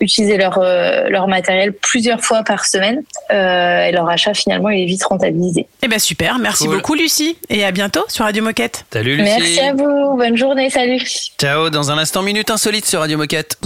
utiliser 0.01 0.37
leur 0.37 0.59
euh, 0.59 1.09
leur 1.09 1.29
matériel 1.29 1.73
plusieurs 1.73 2.21
fois 2.21 2.43
par 2.43 2.67
semaine. 2.67 3.03
Euh, 3.31 3.85
et 3.85 3.93
leur 3.93 4.09
achat 4.09 4.35
finalement 4.35 4.71
il 4.71 4.83
est 4.83 4.87
vite 4.87 5.05
rentabilisé. 5.05 5.67
Eh 5.83 5.89
ben 5.89 5.99
super, 5.99 6.39
merci 6.39 6.65
Cool. 6.65 6.77
beaucoup, 6.77 6.95
Lucie. 6.95 7.37
Et 7.49 7.65
à 7.65 7.71
bientôt 7.71 8.05
sur 8.09 8.25
Radio 8.25 8.43
Moquette. 8.43 8.85
Salut 8.93 9.17
Lucie. 9.17 9.31
Merci 9.39 9.61
à 9.61 9.75
vous, 9.75 10.17
bonne 10.17 10.37
journée, 10.37 10.71
salut. 10.71 11.01
Ciao, 11.39 11.71
dans 11.71 11.91
un 11.91 11.99
instant, 11.99 12.23
minute 12.23 12.51
insolite 12.51 12.87
sur 12.87 13.01
Radio 13.01 13.19
Moquette. 13.19 13.59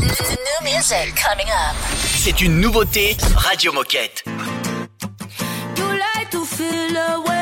C'est 2.16 2.40
une 2.40 2.60
nouveauté 2.60 3.16
Radio 3.36 3.72
Moquette. 3.72 4.24
feel 6.44 6.96
away. 6.96 7.41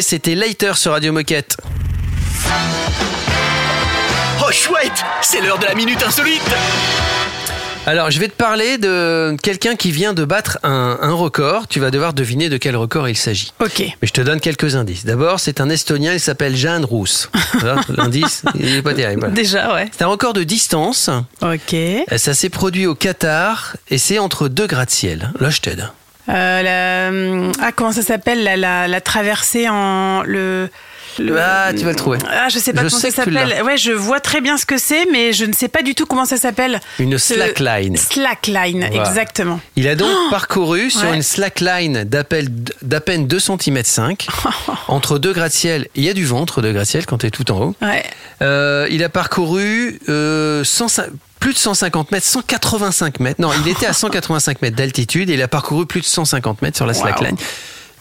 C'était 0.00 0.34
Later 0.34 0.76
sur 0.76 0.92
Radio 0.92 1.12
Moquette. 1.12 1.56
Oh 4.46 4.50
chouette, 4.52 5.04
c'est 5.22 5.40
l'heure 5.40 5.58
de 5.58 5.64
la 5.64 5.74
minute 5.74 6.02
insolite. 6.02 6.42
Alors, 7.86 8.10
je 8.10 8.18
vais 8.18 8.26
te 8.28 8.34
parler 8.34 8.78
de 8.78 9.36
quelqu'un 9.42 9.76
qui 9.76 9.92
vient 9.92 10.12
de 10.12 10.24
battre 10.24 10.58
un, 10.64 10.98
un 11.00 11.12
record. 11.12 11.68
Tu 11.68 11.78
vas 11.78 11.90
devoir 11.92 12.14
deviner 12.14 12.48
de 12.48 12.56
quel 12.56 12.74
record 12.76 13.08
il 13.08 13.16
s'agit. 13.16 13.52
Ok. 13.60 13.78
Mais 13.80 13.94
je 14.08 14.12
te 14.12 14.20
donne 14.20 14.40
quelques 14.40 14.74
indices. 14.74 15.04
D'abord, 15.04 15.38
c'est 15.38 15.60
un 15.60 15.68
Estonien, 15.70 16.12
il 16.12 16.18
s'appelle 16.20 16.56
Jeanne 16.56 16.84
Rousse. 16.84 17.30
L'indice, 17.96 18.42
il 18.58 18.74
n'est 18.74 18.82
pas 18.82 18.92
terrible. 18.94 19.20
voilà. 19.20 19.34
Déjà, 19.34 19.72
ouais. 19.74 19.88
C'est 19.96 20.02
un 20.02 20.08
record 20.08 20.32
de 20.32 20.42
distance. 20.42 21.10
Ok. 21.42 21.76
Ça 22.16 22.34
s'est 22.34 22.50
produit 22.50 22.86
au 22.86 22.96
Qatar 22.96 23.76
et 23.88 23.98
c'est 23.98 24.18
entre 24.18 24.48
deux 24.48 24.66
gratte-ciel. 24.66 25.32
Là, 25.38 25.50
je 25.50 25.60
t'aide. 25.60 25.88
Euh, 26.28 26.62
la, 26.62 27.08
hum, 27.10 27.52
ah, 27.62 27.72
comment 27.72 27.92
ça 27.92 28.02
s'appelle 28.02 28.42
la, 28.42 28.56
la, 28.56 28.88
la 28.88 29.00
traversée 29.00 29.68
en 29.68 30.22
le. 30.24 30.68
le- 31.18 31.38
Ah, 31.40 31.70
tu 31.76 31.84
vas 31.84 31.90
le 31.90 31.96
trouver. 31.96 32.18
Ah, 32.28 32.48
je 32.48 32.58
sais 32.58 32.72
pas 32.72 32.82
Je 32.82 32.88
comment 32.88 33.00
sais 33.00 33.10
ça 33.10 33.24
s'appelle. 33.24 33.62
Ouais, 33.64 33.76
je 33.76 33.92
vois 33.92 34.18
très 34.20 34.40
bien 34.40 34.56
ce 34.56 34.66
que 34.66 34.76
c'est, 34.76 35.06
mais 35.12 35.32
je 35.32 35.44
ne 35.44 35.52
sais 35.52 35.68
pas 35.68 35.82
du 35.82 35.94
tout 35.94 36.04
comment 36.04 36.24
ça 36.24 36.36
s'appelle. 36.36 36.80
Une 36.98 37.16
Ce- 37.16 37.34
slackline. 37.34 37.96
Slackline, 37.96 38.86
Voilà. 38.90 39.08
exactement. 39.08 39.60
Il 39.76 39.86
a 39.88 39.94
donc 39.94 40.10
parcouru 40.30 40.90
sur 40.90 41.02
Oh 41.04 41.10
Ouais. 41.10 41.16
une 41.16 41.22
slackline 41.22 42.02
d'appel- 42.04 42.48
d'à 42.82 43.00
peine 43.00 43.26
2 43.28 43.38
cm 43.38 43.82
5 43.84 44.26
entre 44.88 45.18
deux 45.18 45.32
gratte-ciel. 45.32 45.86
Il 45.94 46.02
y 46.04 46.08
a 46.08 46.12
du 46.12 46.24
vent 46.24 46.40
entre 46.40 46.60
deux 46.60 46.72
gratte-ciel 46.72 47.06
quand 47.06 47.18
tu 47.18 47.26
es 47.26 47.30
tout 47.30 47.50
en 47.52 47.60
haut. 47.60 47.74
Ouais. 47.82 48.02
Euh, 48.42 48.86
il 48.90 49.04
a 49.04 49.08
parcouru 49.08 50.00
euh, 50.08 50.64
105 50.64 51.06
plus 51.40 51.52
de 51.52 51.58
150 51.58 52.10
mètres, 52.12 52.26
185 52.26 53.20
mètres. 53.20 53.40
Non, 53.40 53.50
il 53.64 53.68
était 53.68 53.86
à 53.86 53.92
185 53.92 54.62
mètres 54.62 54.76
d'altitude 54.76 55.30
et 55.30 55.34
il 55.34 55.42
a 55.42 55.48
parcouru 55.48 55.86
plus 55.86 56.00
de 56.00 56.06
150 56.06 56.62
mètres 56.62 56.76
sur 56.76 56.86
la 56.86 56.92
Wow. 56.94 57.00
slackline, 57.00 57.36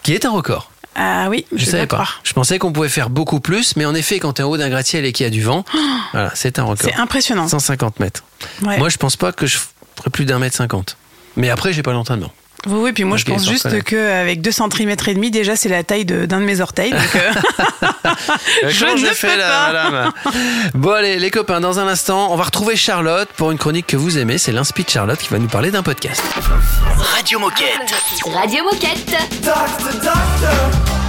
qui 0.03 0.13
est 0.13 0.25
un 0.25 0.31
record. 0.31 0.71
Ah 0.97 1.27
oui, 1.29 1.45
je, 1.51 1.57
Je 1.57 1.65
vais 1.65 1.71
savais 1.71 1.87
pas. 1.87 2.07
Je 2.23 2.31
pensais 2.31 2.57
qu'on 2.57 2.71
pouvait 2.71 2.87
faire 2.87 3.09
beaucoup 3.09 3.41
plus, 3.41 3.75
mais 3.75 3.83
en 3.85 3.93
effet, 3.93 4.19
quand 4.19 4.33
tu 4.33 4.41
es 4.41 4.45
en 4.45 4.49
haut 4.49 4.55
d'un 4.57 4.69
gratte-ciel 4.69 5.03
et 5.03 5.11
qu'il 5.11 5.25
y 5.25 5.27
a 5.27 5.29
du 5.29 5.41
vent, 5.41 5.65
voilà, 6.13 6.31
c'est 6.35 6.57
un 6.57 6.63
record. 6.63 6.89
C'est 6.89 6.99
impressionnant. 6.99 7.47
150 7.49 7.99
mètres. 7.99 8.23
Ouais. 8.61 8.77
Moi, 8.77 8.87
je 8.87 8.95
pense 8.97 9.17
pas 9.17 9.33
que 9.33 9.45
je 9.45 9.57
ferais 9.57 10.09
plus 10.09 10.23
d'un 10.23 10.39
mètre 10.39 10.55
cinquante. 10.55 10.95
Mais 11.35 11.49
après, 11.49 11.73
j'ai 11.73 11.83
pas 11.83 11.91
l'entraînement. 11.91 12.31
Oui, 12.67 12.79
oui, 12.81 12.91
puis 12.93 13.03
moi 13.03 13.17
je 13.17 13.25
pense 13.25 13.47
juste 13.47 13.83
qu'avec 13.83 14.41
2 14.41 14.51
cm 14.51 14.95
et 15.07 15.13
demi, 15.13 15.31
déjà 15.31 15.55
c'est 15.55 15.69
la 15.69 15.83
taille 15.83 16.05
de- 16.05 16.25
d'un 16.25 16.39
de 16.39 16.45
mes 16.45 16.61
orteils. 16.61 16.91
Donc, 16.91 17.15
euh, 17.15 17.31
je 18.69 18.79
Comment 18.85 18.95
ne 19.01 19.07
fait 19.07 19.37
là, 19.37 19.71
madame 19.71 20.11
Bon 20.73 20.91
allez, 20.91 21.19
les 21.19 21.31
copains, 21.31 21.59
dans 21.59 21.79
un 21.79 21.87
instant, 21.87 22.31
on 22.31 22.35
va 22.35 22.43
retrouver 22.43 22.75
Charlotte 22.75 23.29
pour 23.37 23.51
une 23.51 23.57
chronique 23.57 23.87
que 23.87 23.97
vous 23.97 24.17
aimez. 24.17 24.37
C'est 24.37 24.51
l'Inspi 24.51 24.83
de 24.83 24.89
Charlotte 24.89 25.19
qui 25.19 25.29
va 25.29 25.39
nous 25.39 25.47
parler 25.47 25.71
d'un 25.71 25.83
podcast. 25.83 26.21
Radio 27.15 27.39
Moquette. 27.39 27.93
Radio 28.33 28.63
Moquette. 28.63 29.15
Doctor, 29.43 29.65
doctor, 29.91 31.04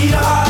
Mira. 0.00 0.49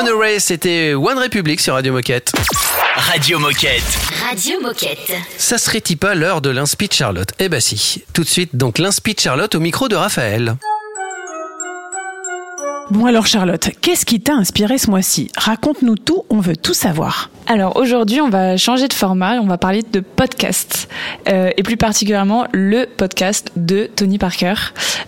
One 0.00 0.08
Array, 0.08 0.40
c'était 0.40 0.94
One 0.94 1.18
Republic 1.18 1.60
sur 1.60 1.74
Radio 1.74 1.92
Moquette. 1.92 2.32
Radio 2.96 3.38
Moquette. 3.38 3.82
Radio 4.30 4.58
Moquette. 4.62 5.12
Ça 5.36 5.58
serait-il 5.58 5.96
pas 5.98 6.14
l'heure 6.14 6.40
de 6.40 6.48
l'inspi 6.48 6.88
de 6.88 6.94
Charlotte 6.94 7.28
Eh 7.38 7.50
ben 7.50 7.60
si. 7.60 8.02
Tout 8.14 8.24
de 8.24 8.28
suite, 8.28 8.56
donc 8.56 8.78
l'inspi 8.78 9.12
de 9.12 9.20
Charlotte 9.20 9.54
au 9.54 9.60
micro 9.60 9.88
de 9.88 9.96
Raphaël. 9.96 10.56
Bon 12.90 13.04
alors 13.04 13.26
Charlotte, 13.26 13.68
qu'est-ce 13.82 14.06
qui 14.06 14.22
t'a 14.22 14.32
inspiré 14.32 14.78
ce 14.78 14.88
mois-ci? 14.88 15.30
Raconte-nous 15.36 15.96
tout, 15.96 16.24
on 16.30 16.40
veut 16.40 16.56
tout 16.56 16.72
savoir. 16.74 17.28
Alors 17.46 17.76
aujourd'hui, 17.76 18.20
on 18.20 18.28
va 18.28 18.56
changer 18.56 18.86
de 18.86 18.92
format 18.92 19.36
et 19.36 19.38
on 19.38 19.46
va 19.46 19.58
parler 19.58 19.82
de 19.82 20.00
podcast 20.00 20.88
euh, 21.28 21.50
et 21.56 21.62
plus 21.62 21.76
particulièrement 21.76 22.46
le 22.52 22.86
podcast 22.86 23.50
de 23.56 23.90
Tony 23.94 24.18
Parker. 24.18 24.54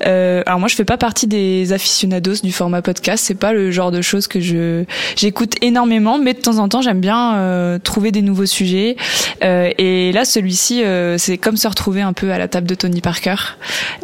Euh, 0.07 0.43
alors 0.47 0.59
moi, 0.59 0.69
je 0.69 0.75
fais 0.75 0.85
pas 0.85 0.97
partie 0.97 1.27
des 1.27 1.73
aficionados 1.73 2.43
du 2.43 2.53
format 2.53 2.83
podcast. 2.83 3.25
C'est 3.25 3.37
pas 3.39 3.53
le 3.53 3.71
genre 3.71 3.93
de 3.93 4.03
choses 4.03 4.27
que 4.27 4.41
je 4.41 4.85
j'écoute 5.17 5.55
énormément, 5.61 6.19
mais 6.19 6.35
de 6.35 6.41
temps 6.41 6.59
en 6.59 6.69
temps, 6.69 6.83
j'aime 6.83 7.01
bien 7.01 7.37
euh, 7.37 7.79
trouver 7.79 8.11
des 8.11 8.23
nouveaux 8.23 8.47
sujets. 8.47 8.97
Euh, 9.45 9.71
et 9.79 10.13
là, 10.13 10.25
celui-ci, 10.25 10.83
euh, 10.83 11.19
c'est 11.19 11.39
comme 11.39 11.57
se 11.57 11.69
retrouver 11.69 12.03
un 12.03 12.13
peu 12.13 12.33
à 12.33 12.39
la 12.39 12.49
table 12.49 12.67
de 12.67 12.75
Tony 12.75 13.01
Parker. 13.01 13.37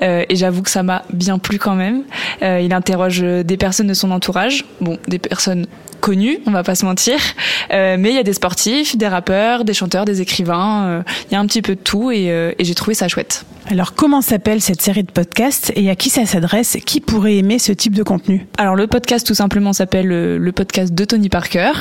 Euh, 0.03 0.25
et 0.29 0.37
j'avoue 0.37 0.63
que 0.63 0.71
ça 0.71 0.83
m'a 0.83 1.03
bien 1.13 1.39
plu 1.39 1.59
quand 1.59 1.75
même. 1.75 2.03
Il 2.43 2.73
interroge 2.73 3.21
des 3.21 3.57
personnes 3.57 3.89
de 3.89 3.95
son 3.95 4.11
entourage, 4.11 4.65
bon, 4.81 4.99
des 5.09 5.19
personnes 5.19 5.67
connues, 6.01 6.39
on 6.47 6.51
va 6.51 6.63
pas 6.63 6.75
se 6.75 6.85
mentir, 6.85 7.19
mais 7.71 8.11
il 8.11 8.15
y 8.15 8.19
a 8.19 8.23
des 8.29 8.35
sportifs, 8.35 8.97
des 8.97 9.09
rappeurs, 9.09 9.65
des 9.65 9.75
chanteurs, 9.75 10.05
des 10.05 10.21
écrivains. 10.21 10.85
euh, 10.87 11.03
Il 11.31 11.35
y 11.35 11.37
a 11.37 11.41
un 11.41 11.47
petit 11.47 11.63
peu 11.63 11.75
de 11.75 11.81
tout 11.81 12.11
et, 12.11 12.31
euh, 12.31 12.53
et 12.59 12.65
j'ai 12.65 12.75
trouvé 12.75 12.95
ça 12.95 13.09
chouette. 13.09 13.45
Alors 13.71 13.95
comment 13.95 14.23
s'appelle 14.23 14.61
cette 14.63 14.81
série 14.81 15.03
de 15.03 15.11
podcasts 15.11 15.73
et 15.77 15.91
à 15.91 15.97
qui 15.97 16.09
ça 16.09 16.25
s'adresse? 16.25 16.79
Qui 16.87 17.01
pourrait 17.01 17.37
aimer 17.37 17.59
ce 17.59 17.73
type 17.73 17.95
de 17.95 18.03
contenu? 18.03 18.47
Alors 18.57 18.77
le 18.77 18.87
podcast 18.87 19.27
tout 19.27 19.35
simplement 19.35 19.73
s'appelle 19.73 20.11
euh, 20.11 20.39
le 20.39 20.53
podcast 20.53 20.95
de 20.95 21.05
Tony 21.05 21.29
Parker 21.29 21.73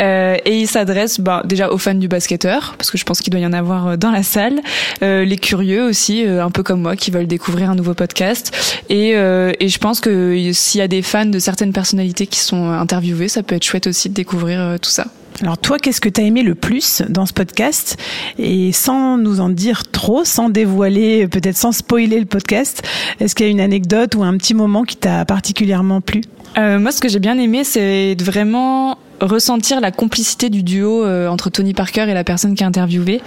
euh, 0.00 0.36
et 0.44 0.58
il 0.60 0.66
s'adresse 0.66 1.20
bah, 1.20 1.42
déjà 1.44 1.70
aux 1.70 1.78
fans 1.78 1.94
du 1.94 2.08
basketteur 2.08 2.74
parce 2.78 2.90
que 2.90 2.96
je 2.98 3.04
pense 3.04 3.20
qu'il 3.20 3.30
doit 3.30 3.40
y 3.40 3.46
en 3.46 3.52
avoir 3.52 3.98
dans 3.98 4.10
la 4.10 4.22
salle, 4.22 4.60
euh, 5.02 5.24
les 5.24 5.36
curieux 5.36 5.84
aussi 5.84 6.24
euh, 6.24 6.44
un 6.44 6.50
peu 6.50 6.62
comme 6.62 6.82
moi 6.82 6.96
qui 6.96 7.10
veulent 7.10 7.26
découvrir 7.26 7.70
un 7.70 7.74
nouveau 7.74 7.94
podcast 7.94 8.52
et, 8.88 9.16
euh, 9.16 9.52
et 9.60 9.68
je 9.68 9.78
pense 9.78 10.00
que 10.00 10.50
s'il 10.52 10.78
y 10.78 10.82
a 10.82 10.88
des 10.88 11.02
fans 11.02 11.26
de 11.26 11.38
certaines 11.38 11.72
personnalités 11.72 12.26
qui 12.26 12.40
sont 12.40 12.70
interviewées, 12.70 13.28
ça 13.28 13.42
peut 13.42 13.54
être 13.54 13.64
chouette 13.64 13.86
aussi 13.86 14.08
de 14.08 14.14
découvrir 14.14 14.76
tout 14.80 14.90
ça. 14.90 15.06
Alors 15.42 15.58
toi, 15.58 15.78
qu'est-ce 15.78 16.00
que 16.00 16.08
t'as 16.08 16.22
aimé 16.22 16.42
le 16.42 16.54
plus 16.54 17.02
dans 17.08 17.24
ce 17.24 17.32
podcast? 17.32 17.96
Et 18.38 18.72
sans 18.72 19.18
nous 19.18 19.40
en 19.40 19.48
dire 19.48 19.88
trop, 19.90 20.24
sans 20.24 20.48
dévoiler, 20.48 21.28
peut-être 21.28 21.56
sans 21.56 21.72
spoiler 21.72 22.18
le 22.18 22.26
podcast, 22.26 22.82
est-ce 23.20 23.34
qu'il 23.34 23.46
y 23.46 23.48
a 23.48 23.52
une 23.52 23.60
anecdote 23.60 24.14
ou 24.16 24.24
un 24.24 24.36
petit 24.36 24.54
moment 24.54 24.82
qui 24.82 24.96
t'a 24.96 25.24
particulièrement 25.24 26.00
plu? 26.00 26.22
Euh, 26.56 26.78
moi, 26.78 26.90
ce 26.90 27.00
que 27.00 27.08
j'ai 27.08 27.20
bien 27.20 27.38
aimé, 27.38 27.62
c'est 27.62 28.16
vraiment 28.20 28.98
ressentir 29.20 29.80
la 29.80 29.90
complicité 29.90 30.50
du 30.50 30.62
duo 30.62 31.04
euh, 31.04 31.28
entre 31.28 31.50
Tony 31.50 31.74
Parker 31.74 32.06
et 32.08 32.14
la 32.14 32.24
personne 32.24 32.54
qui 32.54 32.62
est 32.62 32.66
interviewée, 32.66 33.20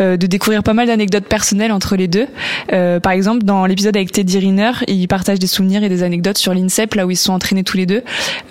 euh, 0.00 0.16
de 0.16 0.26
découvrir 0.26 0.62
pas 0.62 0.74
mal 0.74 0.86
d'anecdotes 0.86 1.26
personnelles 1.26 1.72
entre 1.72 1.96
les 1.96 2.08
deux. 2.08 2.26
Euh, 2.72 3.00
par 3.00 3.12
exemple, 3.12 3.44
dans 3.44 3.66
l'épisode 3.66 3.96
avec 3.96 4.12
Teddy 4.12 4.38
Riner, 4.38 4.72
ils 4.88 5.06
partagent 5.08 5.38
des 5.38 5.46
souvenirs 5.46 5.82
et 5.82 5.88
des 5.88 6.02
anecdotes 6.02 6.38
sur 6.38 6.54
l'INSEP, 6.54 6.94
là 6.94 7.06
où 7.06 7.10
ils 7.10 7.16
se 7.16 7.24
sont 7.24 7.32
entraînés 7.32 7.64
tous 7.64 7.76
les 7.76 7.86
deux. 7.86 8.02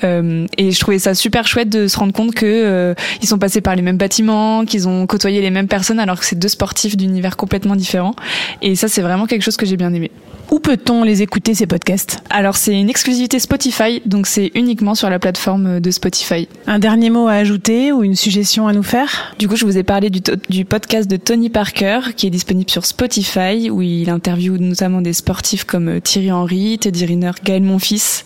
Euh, 0.03 0.45
et 0.57 0.71
je 0.71 0.79
trouvais 0.79 0.99
ça 0.99 1.13
super 1.13 1.47
chouette 1.47 1.69
de 1.69 1.87
se 1.87 1.97
rendre 1.97 2.13
compte 2.13 2.33
que 2.33 2.45
euh, 2.45 2.93
ils 3.21 3.27
sont 3.27 3.39
passés 3.39 3.61
par 3.61 3.75
les 3.75 3.81
mêmes 3.81 3.97
bâtiments, 3.97 4.65
qu'ils 4.65 4.87
ont 4.87 5.05
côtoyé 5.07 5.41
les 5.41 5.51
mêmes 5.51 5.67
personnes, 5.67 5.99
alors 5.99 6.19
que 6.19 6.25
c'est 6.25 6.39
deux 6.39 6.47
sportifs 6.47 6.97
d'univers 6.97 7.37
complètement 7.37 7.75
différents. 7.75 8.15
Et 8.61 8.75
ça, 8.75 8.87
c'est 8.87 9.01
vraiment 9.01 9.25
quelque 9.25 9.43
chose 9.43 9.57
que 9.57 9.65
j'ai 9.65 9.77
bien 9.77 9.93
aimé. 9.93 10.11
Où 10.51 10.59
peut-on 10.59 11.03
les 11.03 11.21
écouter 11.21 11.53
ces 11.53 11.67
podcasts 11.67 12.19
Alors 12.29 12.57
c'est 12.57 12.79
une 12.79 12.89
exclusivité 12.89 13.39
Spotify, 13.39 14.01
donc 14.05 14.27
c'est 14.27 14.51
uniquement 14.55 14.95
sur 14.95 15.09
la 15.09 15.19
plateforme 15.19 15.79
de 15.79 15.91
Spotify. 15.91 16.47
Un 16.67 16.79
dernier 16.79 17.09
mot 17.09 17.27
à 17.27 17.33
ajouter 17.33 17.91
ou 17.91 18.03
une 18.03 18.15
suggestion 18.15 18.67
à 18.67 18.73
nous 18.73 18.83
faire 18.83 19.33
Du 19.39 19.47
coup, 19.47 19.55
je 19.55 19.65
vous 19.65 19.77
ai 19.77 19.83
parlé 19.83 20.09
du, 20.09 20.65
podcast 20.65 21.09
de 21.09 21.17
Tony 21.17 21.49
Parker 21.49 21.99
qui 22.15 22.27
est 22.27 22.31
disponible 22.31 22.69
sur 22.69 22.85
Spotify 22.85 23.69
où 23.69 23.81
il 23.81 24.09
interviewe 24.09 24.57
notamment 24.59 25.01
des 25.01 25.13
sportifs 25.13 25.63
comme 25.63 25.89
euh, 25.89 25.99
Thierry 25.99 26.31
Henry, 26.31 26.77
Teddy 26.79 27.05
Riner, 27.05 27.31
Gaël 27.43 27.63
Monfils 27.63 28.23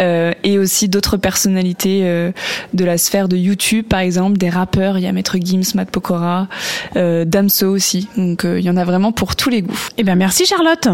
euh, 0.00 0.32
et 0.42 0.58
aussi 0.58 0.88
d'autres 0.88 1.16
personnalités 1.16 2.00
euh, 2.04 2.32
de 2.72 2.84
la 2.84 2.98
sphère 2.98 3.28
de 3.28 3.36
YouTube 3.36 3.86
par 3.88 4.00
exemple, 4.00 4.38
des 4.38 4.50
rappeurs, 4.50 4.98
il 4.98 5.04
y 5.04 5.06
a 5.06 5.12
Maître 5.12 5.36
Gims, 5.40 5.74
Matt 5.74 5.90
Pokora, 5.90 6.48
euh, 6.96 7.24
Damso 7.24 7.70
aussi. 7.70 8.08
Donc 8.16 8.44
euh, 8.44 8.58
il 8.58 8.64
y 8.64 8.70
en 8.70 8.76
a 8.76 8.84
vraiment 8.84 9.12
pour 9.12 9.36
tous 9.36 9.50
les 9.50 9.62
goûts. 9.62 9.88
Eh 9.96 10.02
bien 10.02 10.14
merci 10.14 10.46
Charlotte. 10.46 10.88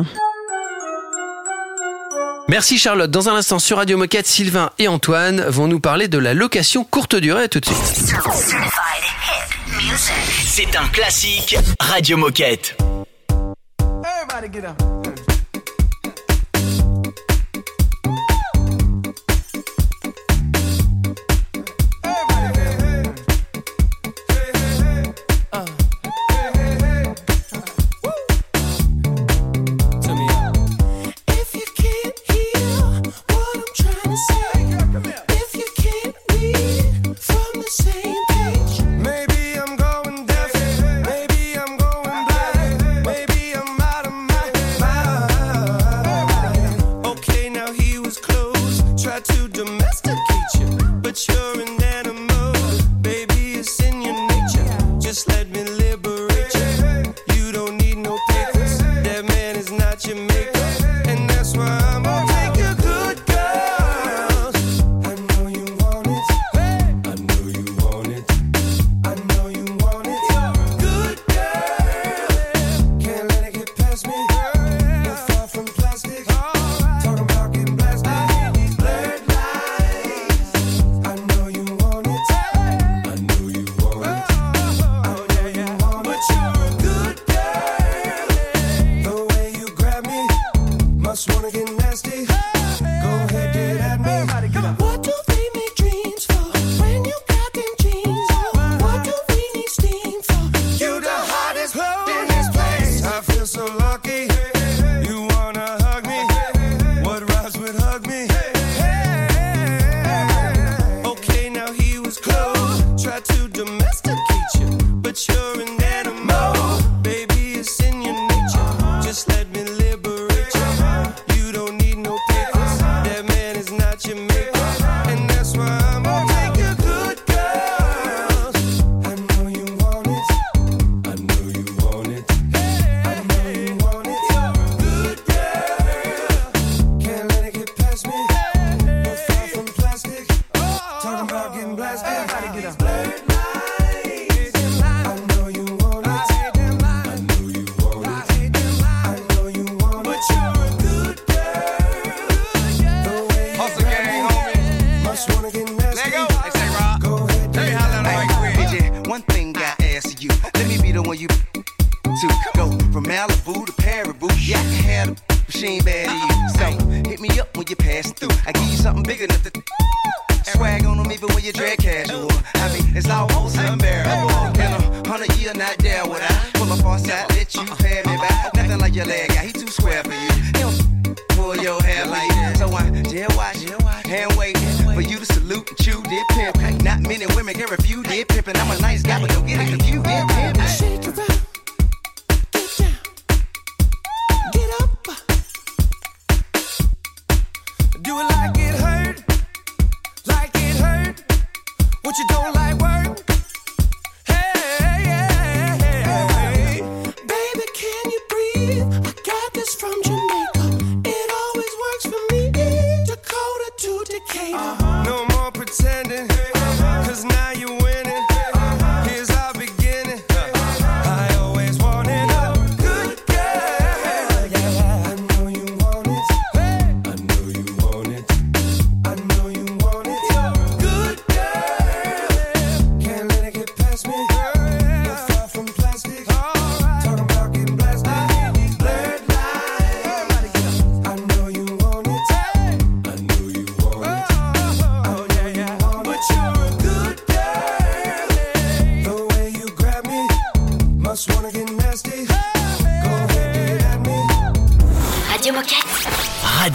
Merci 2.50 2.78
Charlotte. 2.78 3.12
Dans 3.12 3.28
un 3.28 3.36
instant 3.36 3.60
sur 3.60 3.76
Radio 3.76 3.96
Moquette, 3.96 4.26
Sylvain 4.26 4.72
et 4.80 4.88
Antoine 4.88 5.40
vont 5.42 5.68
nous 5.68 5.78
parler 5.78 6.08
de 6.08 6.18
la 6.18 6.34
location 6.34 6.82
courte 6.82 7.14
durée. 7.14 7.44
À 7.44 7.48
tout 7.48 7.60
de 7.60 7.66
suite. 7.66 8.12
C'est 10.46 10.76
un 10.76 10.88
classique 10.88 11.56
Radio 11.78 12.16
Moquette. 12.16 12.76
Everybody 14.02 14.52
get 14.52 14.66
up. 14.66 14.89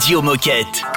Radio 0.06 0.22
Moquette. 0.22 0.95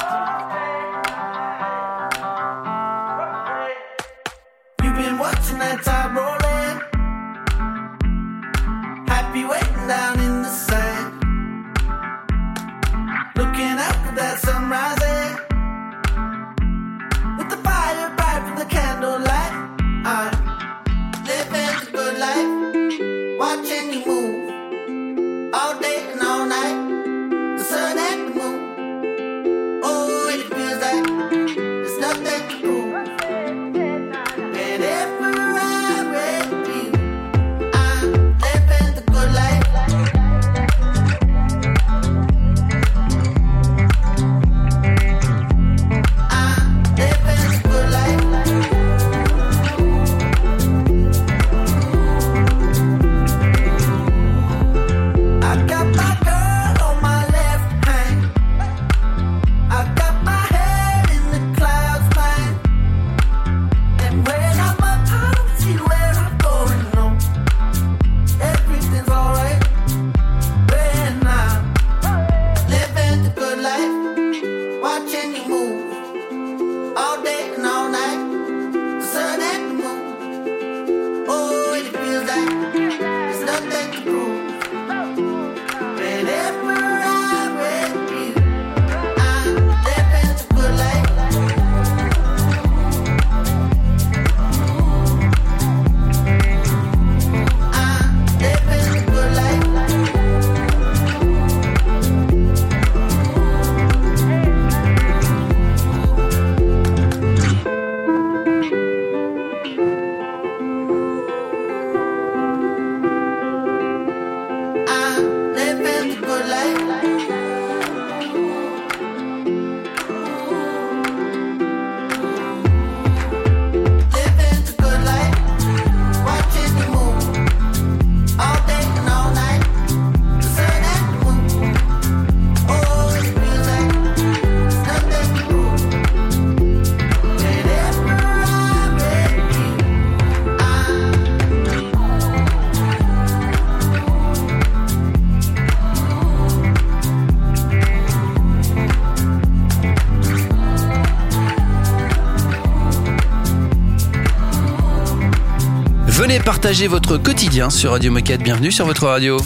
Partagez 156.49 156.87
votre 156.87 157.17
quotidien 157.17 157.69
sur 157.69 157.91
Radio 157.91 158.11
Moquette. 158.11 158.41
Bienvenue 158.41 158.71
sur 158.71 158.87
votre 158.87 159.05
radio. 159.05 159.37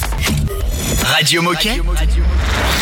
Radio 1.04 1.41
Moquette. 1.41 1.82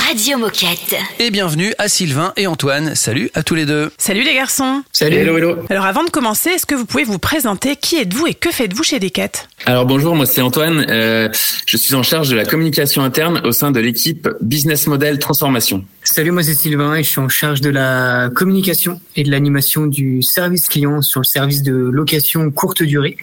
Radio 0.08 0.38
Moquette. 0.38 0.96
Et 1.18 1.32
bienvenue 1.32 1.74
à 1.80 1.88
Sylvain 1.88 2.32
et 2.38 2.46
Antoine. 2.46 2.94
Salut 2.94 3.32
à 3.34 3.42
tous 3.42 3.56
les 3.56 3.66
deux. 3.66 3.92
Salut 3.98 4.22
les 4.22 4.36
garçons. 4.36 4.84
Salut. 5.02 5.16
Hello, 5.16 5.36
hello. 5.36 5.56
Alors 5.72 5.86
avant 5.86 6.04
de 6.04 6.12
commencer, 6.12 6.52
est-ce 6.52 6.68
que 6.68 6.76
vous 6.76 6.86
pouvez 6.86 7.04
vous 7.04 7.18
présenter 7.18 7.76
Qui 7.76 7.98
êtes-vous 7.98 8.28
et 8.28 8.36
que 8.36 8.52
faites-vous 8.52 8.84
chez 8.84 9.00
Decat 9.00 9.32
Alors 9.66 9.88
bonjour, 9.88 10.16
moi 10.16 10.28
c'est 10.28 10.42
Antoine. 10.42 10.86
Euh, 10.90 11.28
je 11.66 11.76
suis 11.76 11.96
en 11.96 12.04
charge 12.04 12.30
de 12.30 12.36
la 12.36 12.46
communication 12.46 13.02
interne 13.02 13.42
au 13.44 13.52
sein 13.52 13.72
de 13.72 13.80
l'équipe 13.80 14.30
Business 14.42 14.86
Model 14.86 15.18
Transformation. 15.18 15.84
Salut, 16.04 16.30
moi 16.30 16.44
c'est 16.44 16.54
Sylvain 16.54 16.94
et 16.94 17.04
je 17.04 17.10
suis 17.10 17.20
en 17.20 17.30
charge 17.30 17.62
de 17.62 17.72
la 17.72 18.30
communication 18.36 19.02
et 19.16 19.24
de 19.24 19.32
l'animation 19.32 19.88
du 19.88 20.22
service 20.22 20.68
client 20.68 21.02
sur 21.02 21.22
le 21.22 21.26
service 21.26 21.64
de 21.64 21.74
location 21.74 22.52
courte 22.52 22.84
durée 22.84 23.18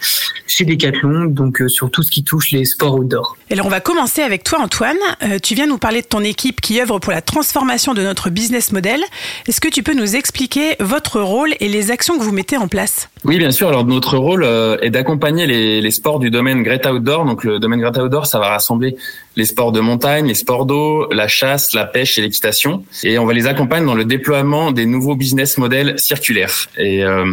chez 0.49 0.64
Decathlon, 0.64 1.26
donc 1.26 1.61
euh, 1.61 1.68
sur 1.68 1.93
tout 1.93 2.03
ce 2.03 2.11
qui 2.11 2.24
touche 2.24 2.51
les 2.51 2.64
sports 2.64 2.95
outdoor. 2.95 3.37
Alors 3.53 3.66
on 3.66 3.70
va 3.70 3.81
commencer 3.81 4.22
avec 4.22 4.43
toi 4.43 4.59
Antoine. 4.61 4.97
Euh, 5.22 5.39
tu 5.41 5.55
viens 5.55 5.66
nous 5.66 5.79
parler 5.79 6.03
de 6.03 6.07
ton 6.07 6.24
équipe 6.24 6.61
qui 6.61 6.81
œuvre 6.81 6.99
pour 6.99 7.12
la 7.12 7.22
transformation 7.22 7.95
de 7.95 8.03
notre 8.03 8.31
business 8.31 8.72
model. 8.72 9.01
Est-ce 9.47 9.61
que 9.61 9.68
tu 9.68 9.85
peux 9.85 9.95
nous 9.95 10.16
expliquer 10.16 10.74
votre 10.81 11.20
rôle 11.20 11.55
et 11.61 11.68
et 11.69 11.71
les 11.71 11.91
actions 11.91 12.19
que 12.19 12.23
vous 12.23 12.33
mettez 12.33 12.57
en 12.57 12.66
place. 12.66 13.11
Oui, 13.25 13.39
bien 13.39 13.51
sûr. 13.51 13.69
Alors 13.69 13.85
notre 13.85 14.16
rôle 14.16 14.43
euh, 14.43 14.79
est 14.81 14.91
d'accompagner 14.91 15.47
les, 15.47 15.91
sports 15.91 16.19
du 16.19 16.31
domaine 16.31 16.62
Great 16.62 16.87
Outdoor. 16.87 17.25
Donc 17.25 17.45
le 17.45 17.59
domaine 17.59 17.81
Great 17.81 17.97
Outdoor, 17.97 18.27
ça 18.27 18.39
va 18.39 18.49
rassembler 18.49 18.97
les 19.37 19.45
sports 19.45 19.73
de 19.73 19.81
montagne, 19.81 20.27
les 20.27 20.35
sports 20.35 20.66
d'eau, 20.66 21.09
la 21.12 21.29
chasse, 21.29 21.75
la 21.75 21.85
pêche 21.85 22.19
et 22.19 22.23
l'équitation. 22.23 22.85
Et 23.05 23.19
on 23.19 23.27
va 23.27 23.33
les 23.35 23.47
accompagner 23.47 23.87
dans 23.87 23.95
le 23.95 24.05
déploiement 24.05 24.73
des 24.73 24.87
nouveaux 24.87 25.14
business 25.14 25.59
models 25.59 25.99
circulaires. 25.99 26.69
Et 26.79 27.05
euh, 27.05 27.25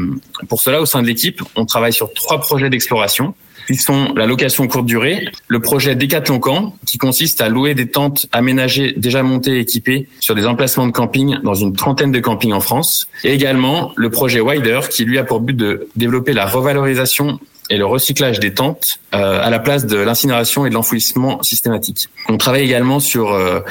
pour 0.49 0.61
cela, 0.61 0.81
au 0.81 0.85
sein 0.85 1.01
de 1.01 1.07
l'équipe, 1.07 1.41
on 1.55 1.65
travaille 1.65 1.93
sur 1.93 2.13
trois 2.13 2.39
projets 2.39 2.69
d'exploration 2.69 3.33
qui 3.67 3.75
sont 3.75 4.13
la 4.15 4.25
location 4.25 4.67
courte 4.67 4.85
durée, 4.85 5.27
le 5.47 5.59
projet 5.59 5.95
Décathlon 5.95 6.39
Camp, 6.39 6.73
qui 6.85 6.97
consiste 6.97 7.41
à 7.41 7.49
louer 7.49 7.73
des 7.75 7.87
tentes 7.87 8.27
aménagées, 8.31 8.93
déjà 8.97 9.23
montées 9.23 9.57
et 9.57 9.59
équipées 9.59 10.07
sur 10.19 10.35
des 10.35 10.45
emplacements 10.45 10.87
de 10.87 10.91
camping 10.91 11.37
dans 11.43 11.53
une 11.53 11.75
trentaine 11.75 12.11
de 12.11 12.19
campings 12.19 12.53
en 12.53 12.59
France, 12.59 13.07
et 13.23 13.33
également 13.33 13.91
le 13.95 14.09
projet 14.09 14.39
Wider, 14.39 14.81
qui 14.91 15.05
lui 15.05 15.17
a 15.17 15.23
pour 15.23 15.39
but 15.39 15.55
de 15.55 15.87
développer 15.95 16.33
la 16.33 16.45
revalorisation 16.45 17.39
et 17.69 17.77
le 17.77 17.85
recyclage 17.85 18.39
des 18.39 18.53
tentes 18.53 18.99
euh, 19.13 19.43
à 19.43 19.49
la 19.49 19.59
place 19.59 19.85
de 19.85 19.97
l'incinération 19.97 20.65
et 20.65 20.69
de 20.69 20.75
l'enfouissement 20.75 21.41
systématique. 21.41 22.09
On 22.29 22.37
travaille 22.37 22.63
également 22.63 22.99
sur 22.99 23.31
euh, 23.31 23.61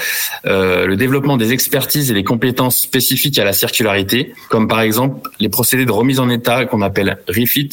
euh, 0.46 0.86
le 0.86 0.96
développement 0.96 1.36
des 1.36 1.52
expertises 1.52 2.10
et 2.10 2.14
les 2.14 2.24
compétences 2.24 2.80
spécifiques 2.80 3.38
à 3.38 3.44
la 3.44 3.52
circularité, 3.52 4.34
comme 4.48 4.68
par 4.68 4.80
exemple 4.80 5.30
les 5.38 5.48
procédés 5.48 5.86
de 5.86 5.92
remise 5.92 6.20
en 6.20 6.28
état 6.28 6.64
qu'on 6.64 6.82
appelle 6.82 7.18
refit, 7.28 7.70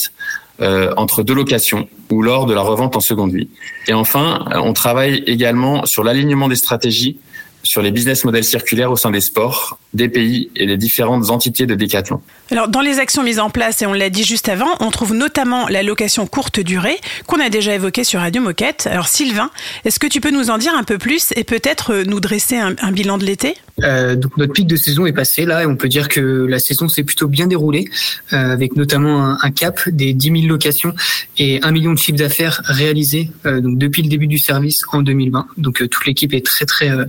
euh, 0.61 0.93
entre 0.97 1.23
deux 1.23 1.33
locations 1.33 1.87
ou 2.11 2.21
lors 2.21 2.45
de 2.45 2.53
la 2.53 2.61
revente 2.61 2.95
en 2.95 2.99
seconde 2.99 3.33
vie. 3.33 3.49
Et 3.87 3.93
enfin, 3.93 4.45
euh, 4.53 4.59
on 4.59 4.73
travaille 4.73 5.23
également 5.27 5.85
sur 5.85 6.03
l'alignement 6.03 6.47
des 6.47 6.55
stratégies 6.55 7.17
sur 7.63 7.81
les 7.81 7.91
business 7.91 8.23
models 8.23 8.43
circulaires 8.43 8.91
au 8.91 8.95
sein 8.95 9.11
des 9.11 9.21
sports, 9.21 9.77
des 9.93 10.09
pays 10.09 10.49
et 10.55 10.65
des 10.65 10.77
différentes 10.77 11.29
entités 11.29 11.65
de 11.65 11.75
Décathlon. 11.75 12.21
Alors, 12.49 12.67
dans 12.67 12.81
les 12.81 12.99
actions 12.99 13.23
mises 13.23 13.39
en 13.39 13.49
place, 13.49 13.81
et 13.81 13.85
on 13.85 13.93
l'a 13.93 14.09
dit 14.09 14.23
juste 14.23 14.49
avant, 14.49 14.69
on 14.79 14.91
trouve 14.91 15.13
notamment 15.13 15.67
la 15.67 15.83
location 15.83 16.27
courte 16.27 16.59
durée 16.59 16.99
qu'on 17.27 17.39
a 17.39 17.49
déjà 17.49 17.73
évoquée 17.73 18.03
sur 18.03 18.19
Radio 18.19 18.41
Moquette. 18.41 18.87
Alors, 18.91 19.07
Sylvain, 19.07 19.51
est-ce 19.85 19.99
que 19.99 20.07
tu 20.07 20.21
peux 20.21 20.31
nous 20.31 20.49
en 20.49 20.57
dire 20.57 20.73
un 20.75 20.83
peu 20.83 20.97
plus 20.97 21.33
et 21.35 21.43
peut-être 21.43 22.03
nous 22.05 22.19
dresser 22.19 22.57
un 22.57 22.91
bilan 22.91 23.17
de 23.17 23.25
l'été? 23.25 23.55
Euh, 23.83 24.15
donc 24.15 24.37
notre 24.37 24.53
pic 24.53 24.67
de 24.67 24.75
saison 24.75 25.05
est 25.05 25.13
passé 25.13 25.45
là 25.45 25.63
et 25.63 25.65
on 25.65 25.75
peut 25.75 25.87
dire 25.87 26.07
que 26.07 26.19
la 26.19 26.59
saison 26.59 26.87
s'est 26.87 27.03
plutôt 27.03 27.27
bien 27.27 27.47
déroulée 27.47 27.85
euh, 28.33 28.37
avec 28.37 28.75
notamment 28.75 29.37
un, 29.41 29.51
cap 29.51 29.87
des 29.89 30.13
10 30.13 30.41
000 30.41 30.47
locations 30.47 30.93
et 31.37 31.59
1 31.61 31.71
million 31.71 31.93
de 31.93 31.97
chiffres 31.97 32.17
d'affaires 32.17 32.61
réalisés 32.65 33.31
euh, 33.45 33.61
donc 33.61 33.77
depuis 33.77 34.01
le 34.01 34.09
début 34.09 34.27
du 34.27 34.37
service 34.37 34.83
en 34.91 35.01
2020. 35.01 35.47
Donc 35.57 35.81
euh, 35.81 35.87
toute 35.87 36.05
l'équipe 36.05 36.33
est 36.33 36.45
très 36.45 36.65
très 36.65 36.89
euh, 36.89 37.05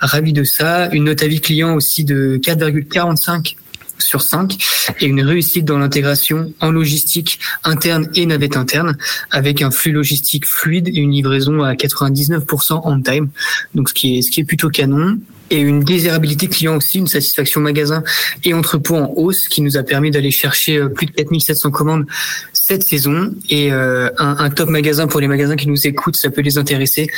ravie 0.00 0.32
de 0.32 0.44
ça. 0.44 0.88
Une 0.92 1.04
note 1.04 1.22
avis 1.22 1.40
client 1.40 1.74
aussi 1.74 2.04
de 2.04 2.38
4,45 2.42 3.56
sur 3.98 4.22
5 4.22 4.56
et 5.00 5.06
une 5.06 5.22
réussite 5.22 5.64
dans 5.64 5.78
l'intégration 5.78 6.52
en 6.60 6.70
logistique 6.70 7.40
interne 7.64 8.08
et 8.14 8.26
navette 8.26 8.56
interne 8.56 8.96
avec 9.30 9.62
un 9.62 9.70
flux 9.70 9.92
logistique 9.92 10.46
fluide 10.46 10.88
et 10.88 10.98
une 10.98 11.12
livraison 11.12 11.62
à 11.62 11.74
99% 11.74 12.80
on 12.84 13.00
time. 13.00 13.28
Donc 13.74 13.88
ce 13.88 13.94
qui 13.94 14.18
est 14.18 14.22
ce 14.22 14.30
qui 14.30 14.40
est 14.40 14.44
plutôt 14.44 14.68
canon 14.68 15.18
et 15.50 15.58
une 15.58 15.80
désirabilité 15.80 16.48
client 16.48 16.76
aussi, 16.76 16.98
une 16.98 17.06
satisfaction 17.06 17.60
magasin 17.60 18.02
et 18.44 18.54
entrepôt 18.54 18.96
en 18.96 19.12
hausse 19.16 19.48
qui 19.48 19.62
nous 19.62 19.76
a 19.76 19.82
permis 19.82 20.10
d'aller 20.10 20.30
chercher 20.30 20.78
euh, 20.78 20.88
plus 20.88 21.06
de 21.06 21.12
4700 21.12 21.70
commandes 21.70 22.06
cette 22.52 22.82
saison 22.82 23.32
et 23.48 23.72
euh, 23.72 24.08
un, 24.18 24.50
top 24.50 24.70
magasin 24.70 25.06
pour 25.06 25.20
les 25.20 25.28
magasins 25.28 25.54
qui 25.54 25.68
nous 25.68 25.86
écoutent, 25.86 26.16
ça 26.16 26.30
peut 26.30 26.40
les 26.40 26.58
intéresser. 26.58 27.08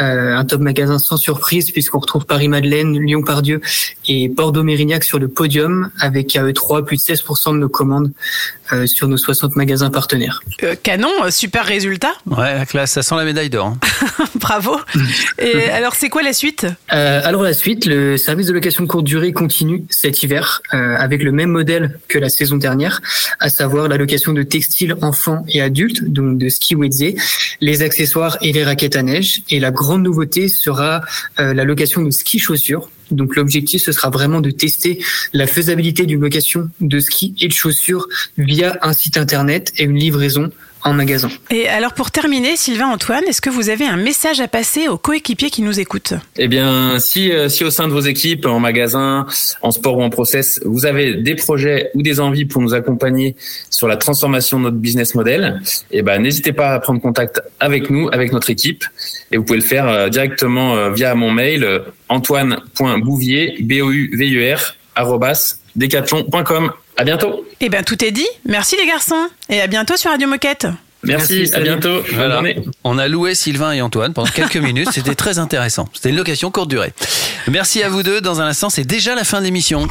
Euh, 0.00 0.36
un 0.36 0.44
top 0.44 0.60
magasin 0.60 0.98
sans 0.98 1.16
surprise 1.16 1.70
puisqu'on 1.70 1.98
retrouve 1.98 2.26
Paris-Madeleine, 2.26 2.98
Lyon-Pardieu 2.98 3.62
et 4.06 4.28
Bordeaux-Mérignac 4.28 5.04
sur 5.04 5.18
le 5.18 5.28
podium 5.28 5.90
avec 5.98 6.36
à 6.36 6.42
eux 6.44 6.52
trois 6.52 6.84
plus 6.84 6.98
de 6.98 7.14
16% 7.14 7.54
de 7.54 7.58
nos 7.58 7.70
commandes 7.70 8.12
euh, 8.72 8.86
sur 8.86 9.08
nos 9.08 9.16
60 9.16 9.56
magasins 9.56 9.90
partenaires. 9.90 10.40
Euh, 10.62 10.74
Canon, 10.82 11.10
euh, 11.24 11.30
super 11.30 11.64
résultat. 11.64 12.12
Ouais, 12.26 12.54
la 12.54 12.66
classe, 12.66 12.92
ça 12.92 13.02
sent 13.02 13.14
la 13.16 13.24
médaille 13.24 13.50
d'or. 13.50 13.66
hein. 13.66 13.78
Bravo. 14.36 14.76
Et 15.38 15.64
alors, 15.70 15.94
c'est 15.94 16.08
quoi 16.08 16.22
la 16.22 16.32
suite? 16.32 16.66
Euh, 16.92 17.20
alors 17.24 17.42
la 17.42 17.52
suite, 17.52 17.86
le 17.86 18.16
service 18.16 18.46
de 18.46 18.52
location 18.52 18.84
de 18.84 18.88
courte 18.88 19.04
durée 19.04 19.32
continue 19.32 19.84
cet 19.90 20.22
hiver 20.22 20.62
euh, 20.74 20.96
avec 20.96 21.22
le 21.22 21.32
même 21.32 21.50
modèle 21.50 21.98
que 22.08 22.18
la 22.18 22.28
saison 22.28 22.56
dernière, 22.56 23.00
à 23.40 23.48
savoir 23.48 23.88
la 23.88 23.96
location 23.96 24.32
de 24.32 24.42
textiles 24.42 24.94
enfants 25.02 25.44
et 25.48 25.60
adultes, 25.60 26.04
donc 26.04 26.38
de 26.38 26.48
ski 26.48 26.74
wedze, 26.74 27.14
les 27.60 27.82
accessoires 27.82 28.38
et 28.40 28.52
les 28.52 28.64
raquettes 28.64 28.96
à 28.96 29.02
neige. 29.02 29.42
Et 29.50 29.60
la 29.60 29.70
grande 29.70 30.02
nouveauté 30.02 30.48
sera 30.48 31.02
euh, 31.38 31.54
la 31.54 31.64
location 31.64 32.02
de 32.02 32.10
ski 32.10 32.38
chaussures. 32.38 32.88
Donc 33.10 33.36
l'objectif, 33.36 33.82
ce 33.82 33.92
sera 33.92 34.10
vraiment 34.10 34.40
de 34.40 34.50
tester 34.50 35.02
la 35.32 35.46
faisabilité 35.46 36.06
d'une 36.06 36.20
location 36.20 36.70
de 36.80 37.00
ski 37.00 37.34
et 37.40 37.48
de 37.48 37.52
chaussures 37.52 38.08
via 38.36 38.78
un 38.82 38.92
site 38.92 39.16
internet 39.16 39.72
et 39.78 39.84
une 39.84 39.96
livraison 39.96 40.50
en 40.84 40.92
magasin. 40.92 41.28
Et 41.50 41.68
alors, 41.68 41.94
pour 41.94 42.10
terminer, 42.10 42.56
Sylvain 42.56 42.86
Antoine, 42.86 43.24
est-ce 43.26 43.40
que 43.40 43.50
vous 43.50 43.68
avez 43.68 43.84
un 43.84 43.96
message 43.96 44.40
à 44.40 44.48
passer 44.48 44.88
aux 44.88 44.98
coéquipiers 44.98 45.50
qui 45.50 45.62
nous 45.62 45.80
écoutent? 45.80 46.14
Eh 46.36 46.48
bien, 46.48 46.98
si, 46.98 47.32
euh, 47.32 47.48
si 47.48 47.64
au 47.64 47.70
sein 47.70 47.88
de 47.88 47.92
vos 47.92 48.00
équipes, 48.00 48.46
en 48.46 48.60
magasin, 48.60 49.26
en 49.62 49.70
sport 49.70 49.98
ou 49.98 50.02
en 50.02 50.10
process, 50.10 50.60
vous 50.64 50.86
avez 50.86 51.14
des 51.14 51.34
projets 51.34 51.90
ou 51.94 52.02
des 52.02 52.20
envies 52.20 52.44
pour 52.44 52.62
nous 52.62 52.74
accompagner 52.74 53.36
sur 53.70 53.88
la 53.88 53.96
transformation 53.96 54.58
de 54.58 54.64
notre 54.64 54.76
business 54.76 55.14
model, 55.14 55.60
eh 55.90 56.02
ben, 56.02 56.22
n'hésitez 56.22 56.52
pas 56.52 56.72
à 56.72 56.80
prendre 56.80 57.00
contact 57.00 57.40
avec 57.60 57.90
nous, 57.90 58.08
avec 58.12 58.32
notre 58.32 58.50
équipe, 58.50 58.84
et 59.30 59.36
vous 59.36 59.44
pouvez 59.44 59.58
le 59.58 59.64
faire 59.64 59.88
euh, 59.88 60.08
directement 60.08 60.76
euh, 60.76 60.90
via 60.90 61.14
mon 61.14 61.30
mail 61.30 61.82
antoine.bouvier, 62.08 63.56
B-O-U-V-I-E-R, 63.60 64.74
arrobas, 64.94 65.60
decathlon.com. 65.76 66.72
À 66.98 67.04
bientôt. 67.04 67.46
Eh 67.60 67.68
bien, 67.68 67.84
tout 67.84 68.04
est 68.04 68.10
dit. 68.10 68.26
Merci 68.44 68.76
les 68.76 68.86
garçons. 68.86 69.28
Et 69.48 69.60
à 69.60 69.68
bientôt 69.68 69.96
sur 69.96 70.10
Radio 70.10 70.26
Moquette. 70.28 70.66
Merci, 71.04 71.48
à 71.54 71.60
bientôt. 71.60 72.02
Voilà. 72.12 72.42
On 72.82 72.98
a 72.98 73.06
loué 73.06 73.36
Sylvain 73.36 73.70
et 73.70 73.80
Antoine 73.80 74.12
pendant 74.12 74.28
quelques 74.28 74.56
minutes. 74.68 74.88
C'était 74.92 75.14
très 75.14 75.38
intéressant. 75.38 75.88
C'était 75.94 76.10
une 76.10 76.16
location 76.16 76.50
courte 76.50 76.68
durée. 76.68 76.92
Merci 77.46 77.84
à 77.84 77.88
vous 77.88 78.02
deux. 78.02 78.20
Dans 78.20 78.40
un 78.40 78.46
instant, 78.48 78.68
c'est 78.68 78.82
déjà 78.82 79.14
la 79.14 79.22
fin 79.22 79.38
de 79.38 79.44
l'émission. 79.44 79.86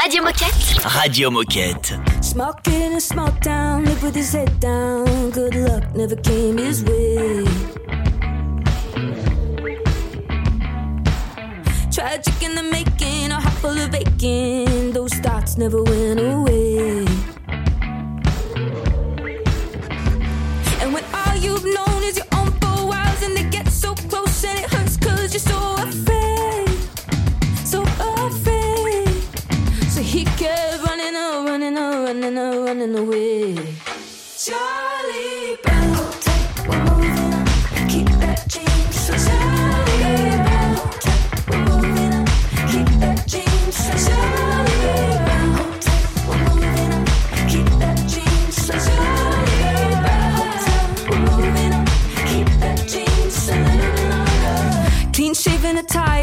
Radio 0.00 0.22
Moquette. 0.22 0.78
Radio 0.84 1.30
Moquette. 1.32 1.94
Small 2.22 2.52
kid 2.62 2.74
in 2.92 2.96
a 2.96 3.00
small 3.00 3.32
town, 3.42 3.84
live 3.84 4.02
with 4.02 4.14
his 4.16 4.32
head 4.32 4.48
down. 4.60 5.04
Good 5.32 5.56
luck 5.56 5.82
never 5.96 6.16
came 6.22 6.56
his 6.56 6.84
way. 6.84 7.44
Tragic 11.92 12.34
in 12.42 12.54
the 12.56 12.62
making, 12.72 12.74
a 12.74 12.82
heart 12.82 12.93
full 13.64 13.78
of 13.78 13.94
aching. 13.94 14.92
Those 14.92 15.14
thoughts 15.24 15.56
never 15.56 15.82
went 15.82 16.20
away. 16.20 17.06
And 20.80 20.88
when 20.94 21.04
all 21.18 21.36
you've 21.44 21.64
known 21.76 22.00
is 22.08 22.16
your 22.20 22.30
own 22.38 22.50
four 22.60 22.80
walls, 22.90 23.20
and 23.26 23.34
they 23.34 23.44
get 23.56 23.68
so 23.68 23.94
close 24.10 24.44
and 24.44 24.58
it 24.58 24.70
hurts 24.70 24.98
cause 24.98 25.32
you're 25.32 25.48
so 25.54 25.60
afraid. 25.78 26.68
So 27.72 27.80
afraid. 28.26 29.08
So 29.94 30.02
he 30.02 30.24
kept 30.40 30.82
running, 30.86 31.14
oh, 31.16 31.46
running, 31.46 31.78
oh, 31.78 32.04
running, 32.04 32.36
oh, 32.36 32.64
running 32.66 32.94
away. 32.98 33.54
Charlie 34.44 35.56
Brown, 35.64 35.88
we're 36.68 36.84
moving. 36.88 37.46
Keep 37.92 38.10
that 38.22 38.44
Charlie 38.52 38.82
Brown, 38.84 38.84
we're 38.88 38.88
moving 38.88 38.92
on. 38.92 38.92
Keep 38.92 38.92
that 38.92 38.92
change. 38.92 38.94
So 39.06 39.12
Charlie 39.26 40.36
Brown, 40.44 40.74
we're 41.48 41.64
moving. 41.70 42.24
Keep 42.72 42.88
that 43.00 43.18
change. 43.26 43.43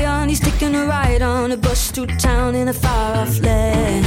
On. 0.05 0.29
He's 0.29 0.39
taking 0.39 0.75
a 0.75 0.85
ride 0.85 1.21
on 1.21 1.51
a 1.51 1.57
bus 1.57 1.91
town 2.17 2.55
in 2.55 2.67
a 2.67 2.73
far 2.73 3.17
off 3.17 3.39
land. 3.39 4.05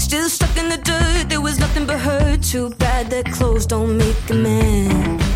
Still 0.00 0.28
stuck 0.28 0.56
in 0.56 0.68
the 0.68 0.78
dirt, 0.78 1.28
there 1.28 1.40
was 1.40 1.58
nothing 1.58 1.86
but 1.86 1.98
hurt. 1.98 2.42
Too 2.42 2.70
bad 2.78 3.10
that 3.10 3.26
clothes 3.26 3.66
don't 3.66 3.96
make 3.96 4.30
a 4.30 4.34
man. 4.34 5.27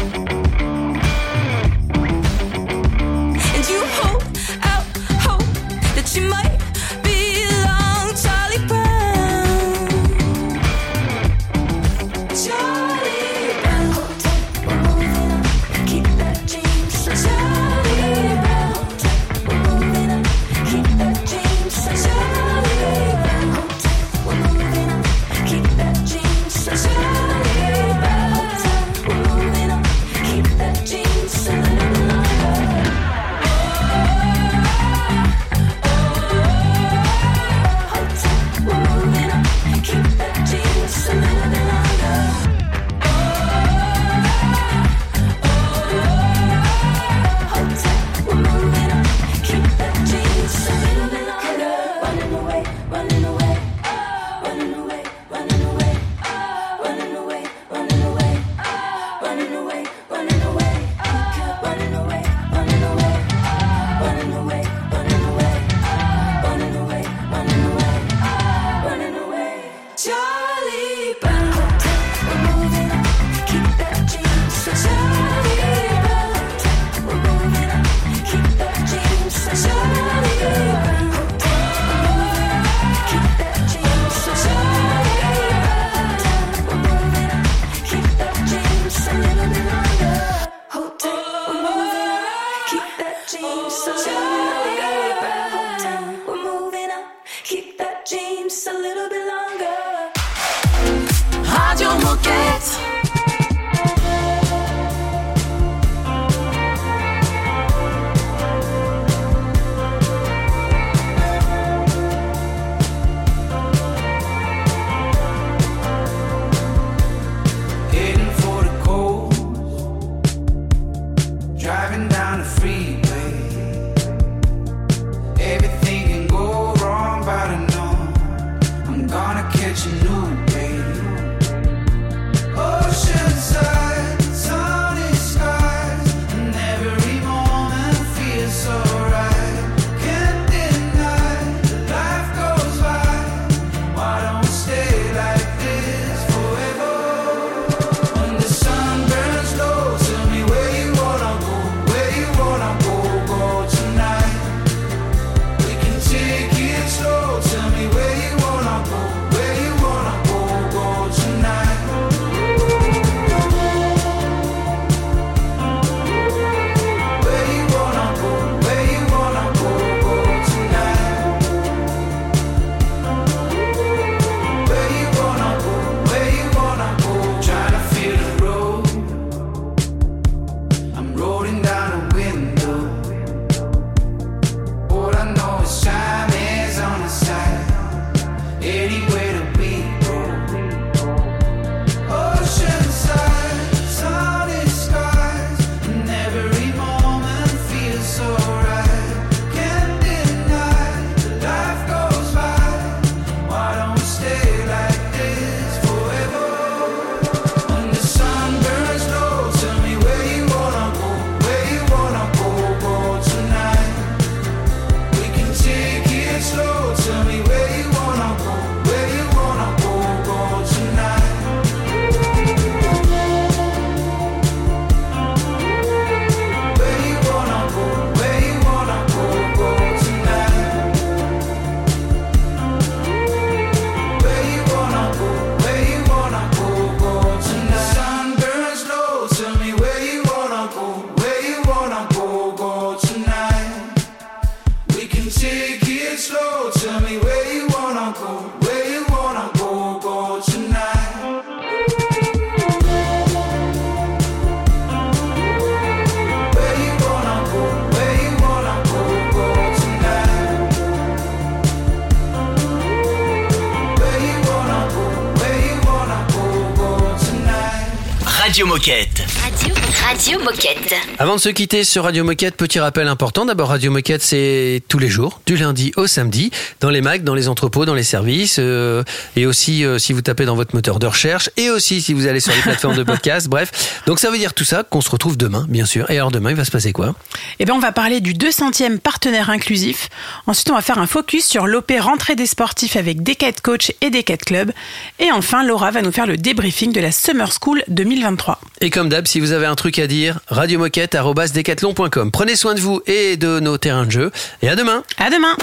Букен. 270.45 270.72
Avant 271.19 271.37
de 271.37 271.41
se 271.41 271.49
quitter 271.49 271.85
sur 271.85 272.05
Radio 272.05 272.25
Moquette, 272.25 272.57
petit 272.57 272.81
rappel 272.81 273.07
important. 273.07 273.45
D'abord, 273.45 273.69
Radio 273.69 273.91
Moquette, 273.91 274.23
c'est 274.23 274.83
tous 274.89 274.99
les 274.99 275.09
jours, 275.09 275.41
du 275.47 275.57
lundi 275.57 275.93
au 275.97 276.07
samedi, 276.07 276.51
dans 276.81 276.91
les 276.91 277.01
mags, 277.01 277.23
dans 277.23 277.35
les 277.35 277.49
entrepôts, 277.49 277.85
dans 277.85 277.95
les 277.95 278.03
services, 278.03 278.57
euh, 278.59 279.03
et 279.37 279.47
aussi 279.47 279.85
euh, 279.85 279.99
si 279.99 280.13
vous 280.13 280.23
tapez 280.23 280.45
dans 280.45 280.57
votre 280.57 280.75
moteur 280.75 280.99
de 280.99 281.07
recherche, 281.07 281.51
et 281.57 281.71
aussi 281.71 282.03
si 282.03 282.13
vous 282.13 282.27
allez 282.27 282.41
sur 282.41 282.53
les 282.53 282.61
plateformes 282.61 282.97
de 282.97 283.03
podcast. 283.03 283.49
Bref, 283.49 284.03
donc 284.07 284.19
ça 284.19 284.31
veut 284.31 284.39
dire 284.39 284.55
tout 284.55 284.65
ça 284.65 284.83
qu'on 284.83 285.01
se 285.01 285.11
retrouve 285.11 285.37
demain, 285.37 285.67
bien 285.69 285.87
sûr. 285.87 286.11
Et 286.11 286.17
alors 286.17 286.31
demain, 286.31 286.51
il 286.51 286.57
va 286.57 286.65
se 286.65 286.71
passer 286.71 286.93
quoi? 286.93 287.15
Eh 287.59 287.65
bien, 287.65 287.75
on 287.75 287.81
va 287.81 287.93
parler 287.93 288.21
du 288.21 288.35
200e 288.35 288.99
partenaire 288.99 289.51
inclusif. 289.51 290.09
Ensuite, 290.47 290.71
on 290.71 290.75
va 290.75 290.83
faire 290.83 290.99
un 290.99 291.07
focus 291.07 291.47
sur 291.47 291.67
l'OP 291.67 291.93
rentrée 292.01 292.35
des 292.35 292.47
sportifs 292.47 292.97
avec 292.97 293.23
Decathlon 293.23 293.53
Coach 293.63 293.93
et 294.01 294.11
Decathlon 294.11 294.43
Club. 294.45 294.73
Et 295.21 295.31
enfin, 295.31 295.63
Laura 295.63 295.91
va 295.91 296.03
nous 296.03 296.13
faire 296.13 296.27
le 296.27 296.37
débriefing 296.37 296.93
de 296.93 297.01
la 297.01 297.13
Summer 297.13 297.51
School 297.53 297.85
2023. 297.89 298.61
Et 298.81 298.91
comme 298.91 299.09
d'hab, 299.09 299.27
si 299.27 299.39
vous 299.39 299.53
avez 299.53 299.67
un 299.67 299.77
truc 299.77 299.99
à 299.99 300.07
dire, 300.07 300.41
Radio 300.49 300.82
radiomoquette.com. 300.83 302.31
Prenez 302.31 302.57
soin 302.57 302.75
de 302.75 302.81
vous 302.81 303.01
et 303.07 303.37
de 303.37 303.61
nos 303.61 303.79
terrains 303.79 304.07
de 304.07 304.11
jeu. 304.11 304.33
Et 304.63 304.69
à 304.69 304.77
demain. 304.77 305.05
À 305.19 305.31
demain. 305.31 305.57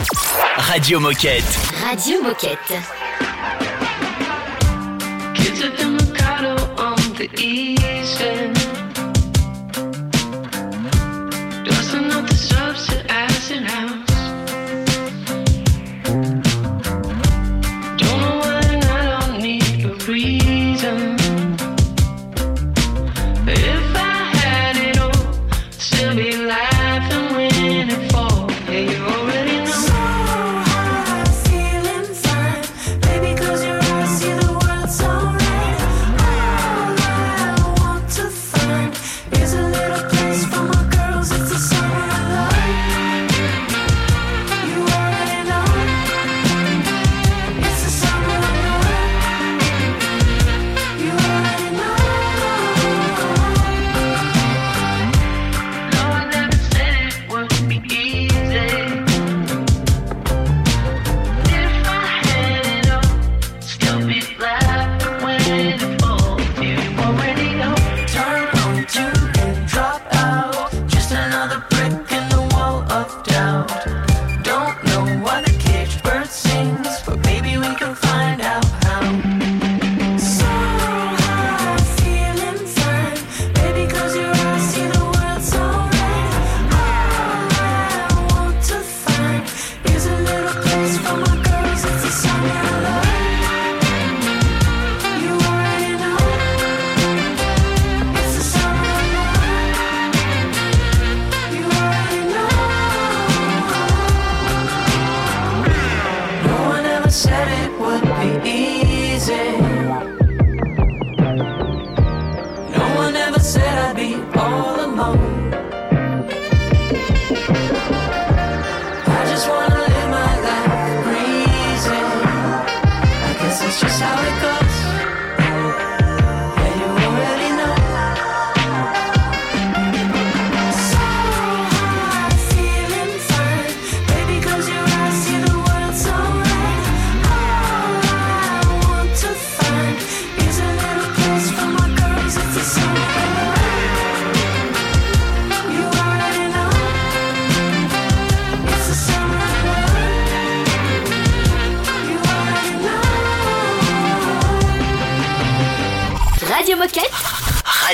Radio 0.57 0.99
Moquette. 0.99 1.43
Radio 1.84 2.22
Moquette. 2.24 2.57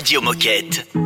Radio 0.05 0.21
Moquette. 0.21 1.04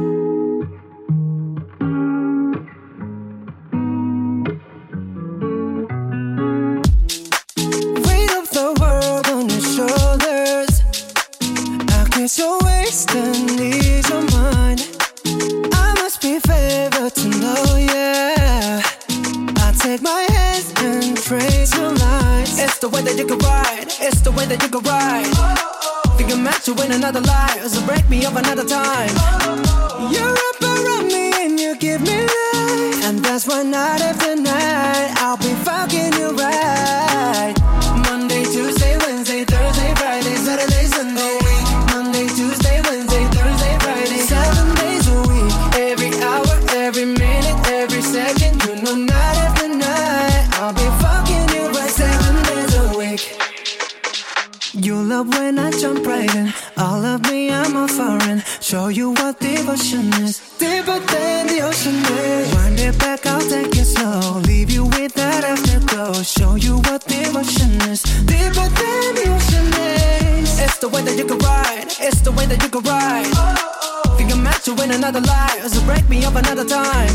You 72.90 72.96
can 72.96 73.36
ride. 73.36 74.18
Think 74.18 74.32
I'm 74.32 74.44
meant 74.44 74.64
to 74.64 74.74
win 74.74 74.92
another 74.92 75.22
life. 75.22 75.68
So 75.68 75.82
break 75.86 76.08
me 76.10 76.26
up 76.26 76.36
another 76.36 76.66
time. 76.66 77.14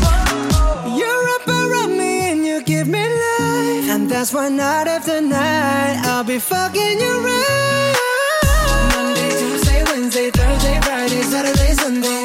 You're 0.97 1.27
up 1.35 1.47
around 1.47 1.97
me 1.97 2.31
and 2.31 2.45
you 2.45 2.63
give 2.63 2.87
me 2.87 3.03
life. 3.03 3.89
And 3.89 4.09
that's 4.09 4.33
why 4.33 4.49
night 4.49 4.87
after 4.87 5.21
night 5.21 6.01
I'll 6.05 6.23
be 6.23 6.39
fucking 6.39 6.99
you 6.99 7.13
right. 7.23 7.95
Monday, 8.95 9.29
Tuesday, 9.39 9.83
Wednesday, 9.83 10.31
Thursday, 10.31 10.79
Friday, 10.81 11.21
Saturday, 11.21 11.73
Sunday. 11.73 12.24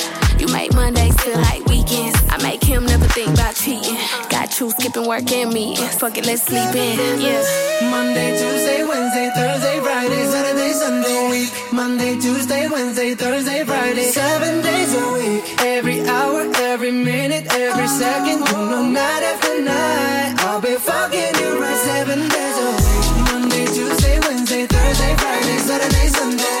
You 0.41 0.47
make 0.47 0.73
Mondays 0.73 1.13
feel 1.21 1.37
like 1.37 1.63
weekends. 1.65 2.17
I 2.29 2.41
make 2.41 2.63
him 2.63 2.83
never 2.87 3.05
think 3.05 3.29
about 3.29 3.53
cheating. 3.53 3.95
Got 4.27 4.59
you 4.59 4.71
skipping 4.71 5.07
work 5.07 5.31
and 5.31 5.53
me. 5.53 5.75
Fuck 6.01 6.17
it, 6.17 6.25
let's 6.25 6.41
sleep 6.41 6.73
in. 6.73 7.21
Yeah. 7.21 7.45
Monday, 7.91 8.31
Tuesday, 8.41 8.83
Wednesday, 8.83 9.29
Thursday, 9.35 9.79
Friday, 9.81 10.23
Saturday, 10.33 10.71
Sunday, 10.73 11.29
week. 11.29 11.51
Monday, 11.71 12.19
Tuesday, 12.19 12.67
Wednesday, 12.67 13.13
Thursday, 13.13 13.63
Friday, 13.65 14.01
seven 14.01 14.63
days 14.63 14.95
a 14.95 15.13
week. 15.13 15.61
Every 15.61 16.01
hour, 16.09 16.49
every 16.55 16.91
minute, 16.91 17.45
every 17.53 17.87
second. 17.87 18.39
You 18.39 18.65
know, 18.65 18.89
night 18.89 19.21
after 19.21 19.61
night, 19.61 20.33
I'll 20.39 20.59
be 20.59 20.73
fucking 20.73 21.35
you 21.37 21.61
right. 21.61 21.77
Seven 21.85 22.17
days 22.17 22.57
a 22.57 22.67
week. 22.81 23.31
Monday, 23.31 23.65
Tuesday, 23.67 24.19
Wednesday, 24.21 24.65
Thursday, 24.65 25.15
Friday, 25.17 25.57
Saturday, 25.59 26.07
Sunday. 26.07 26.60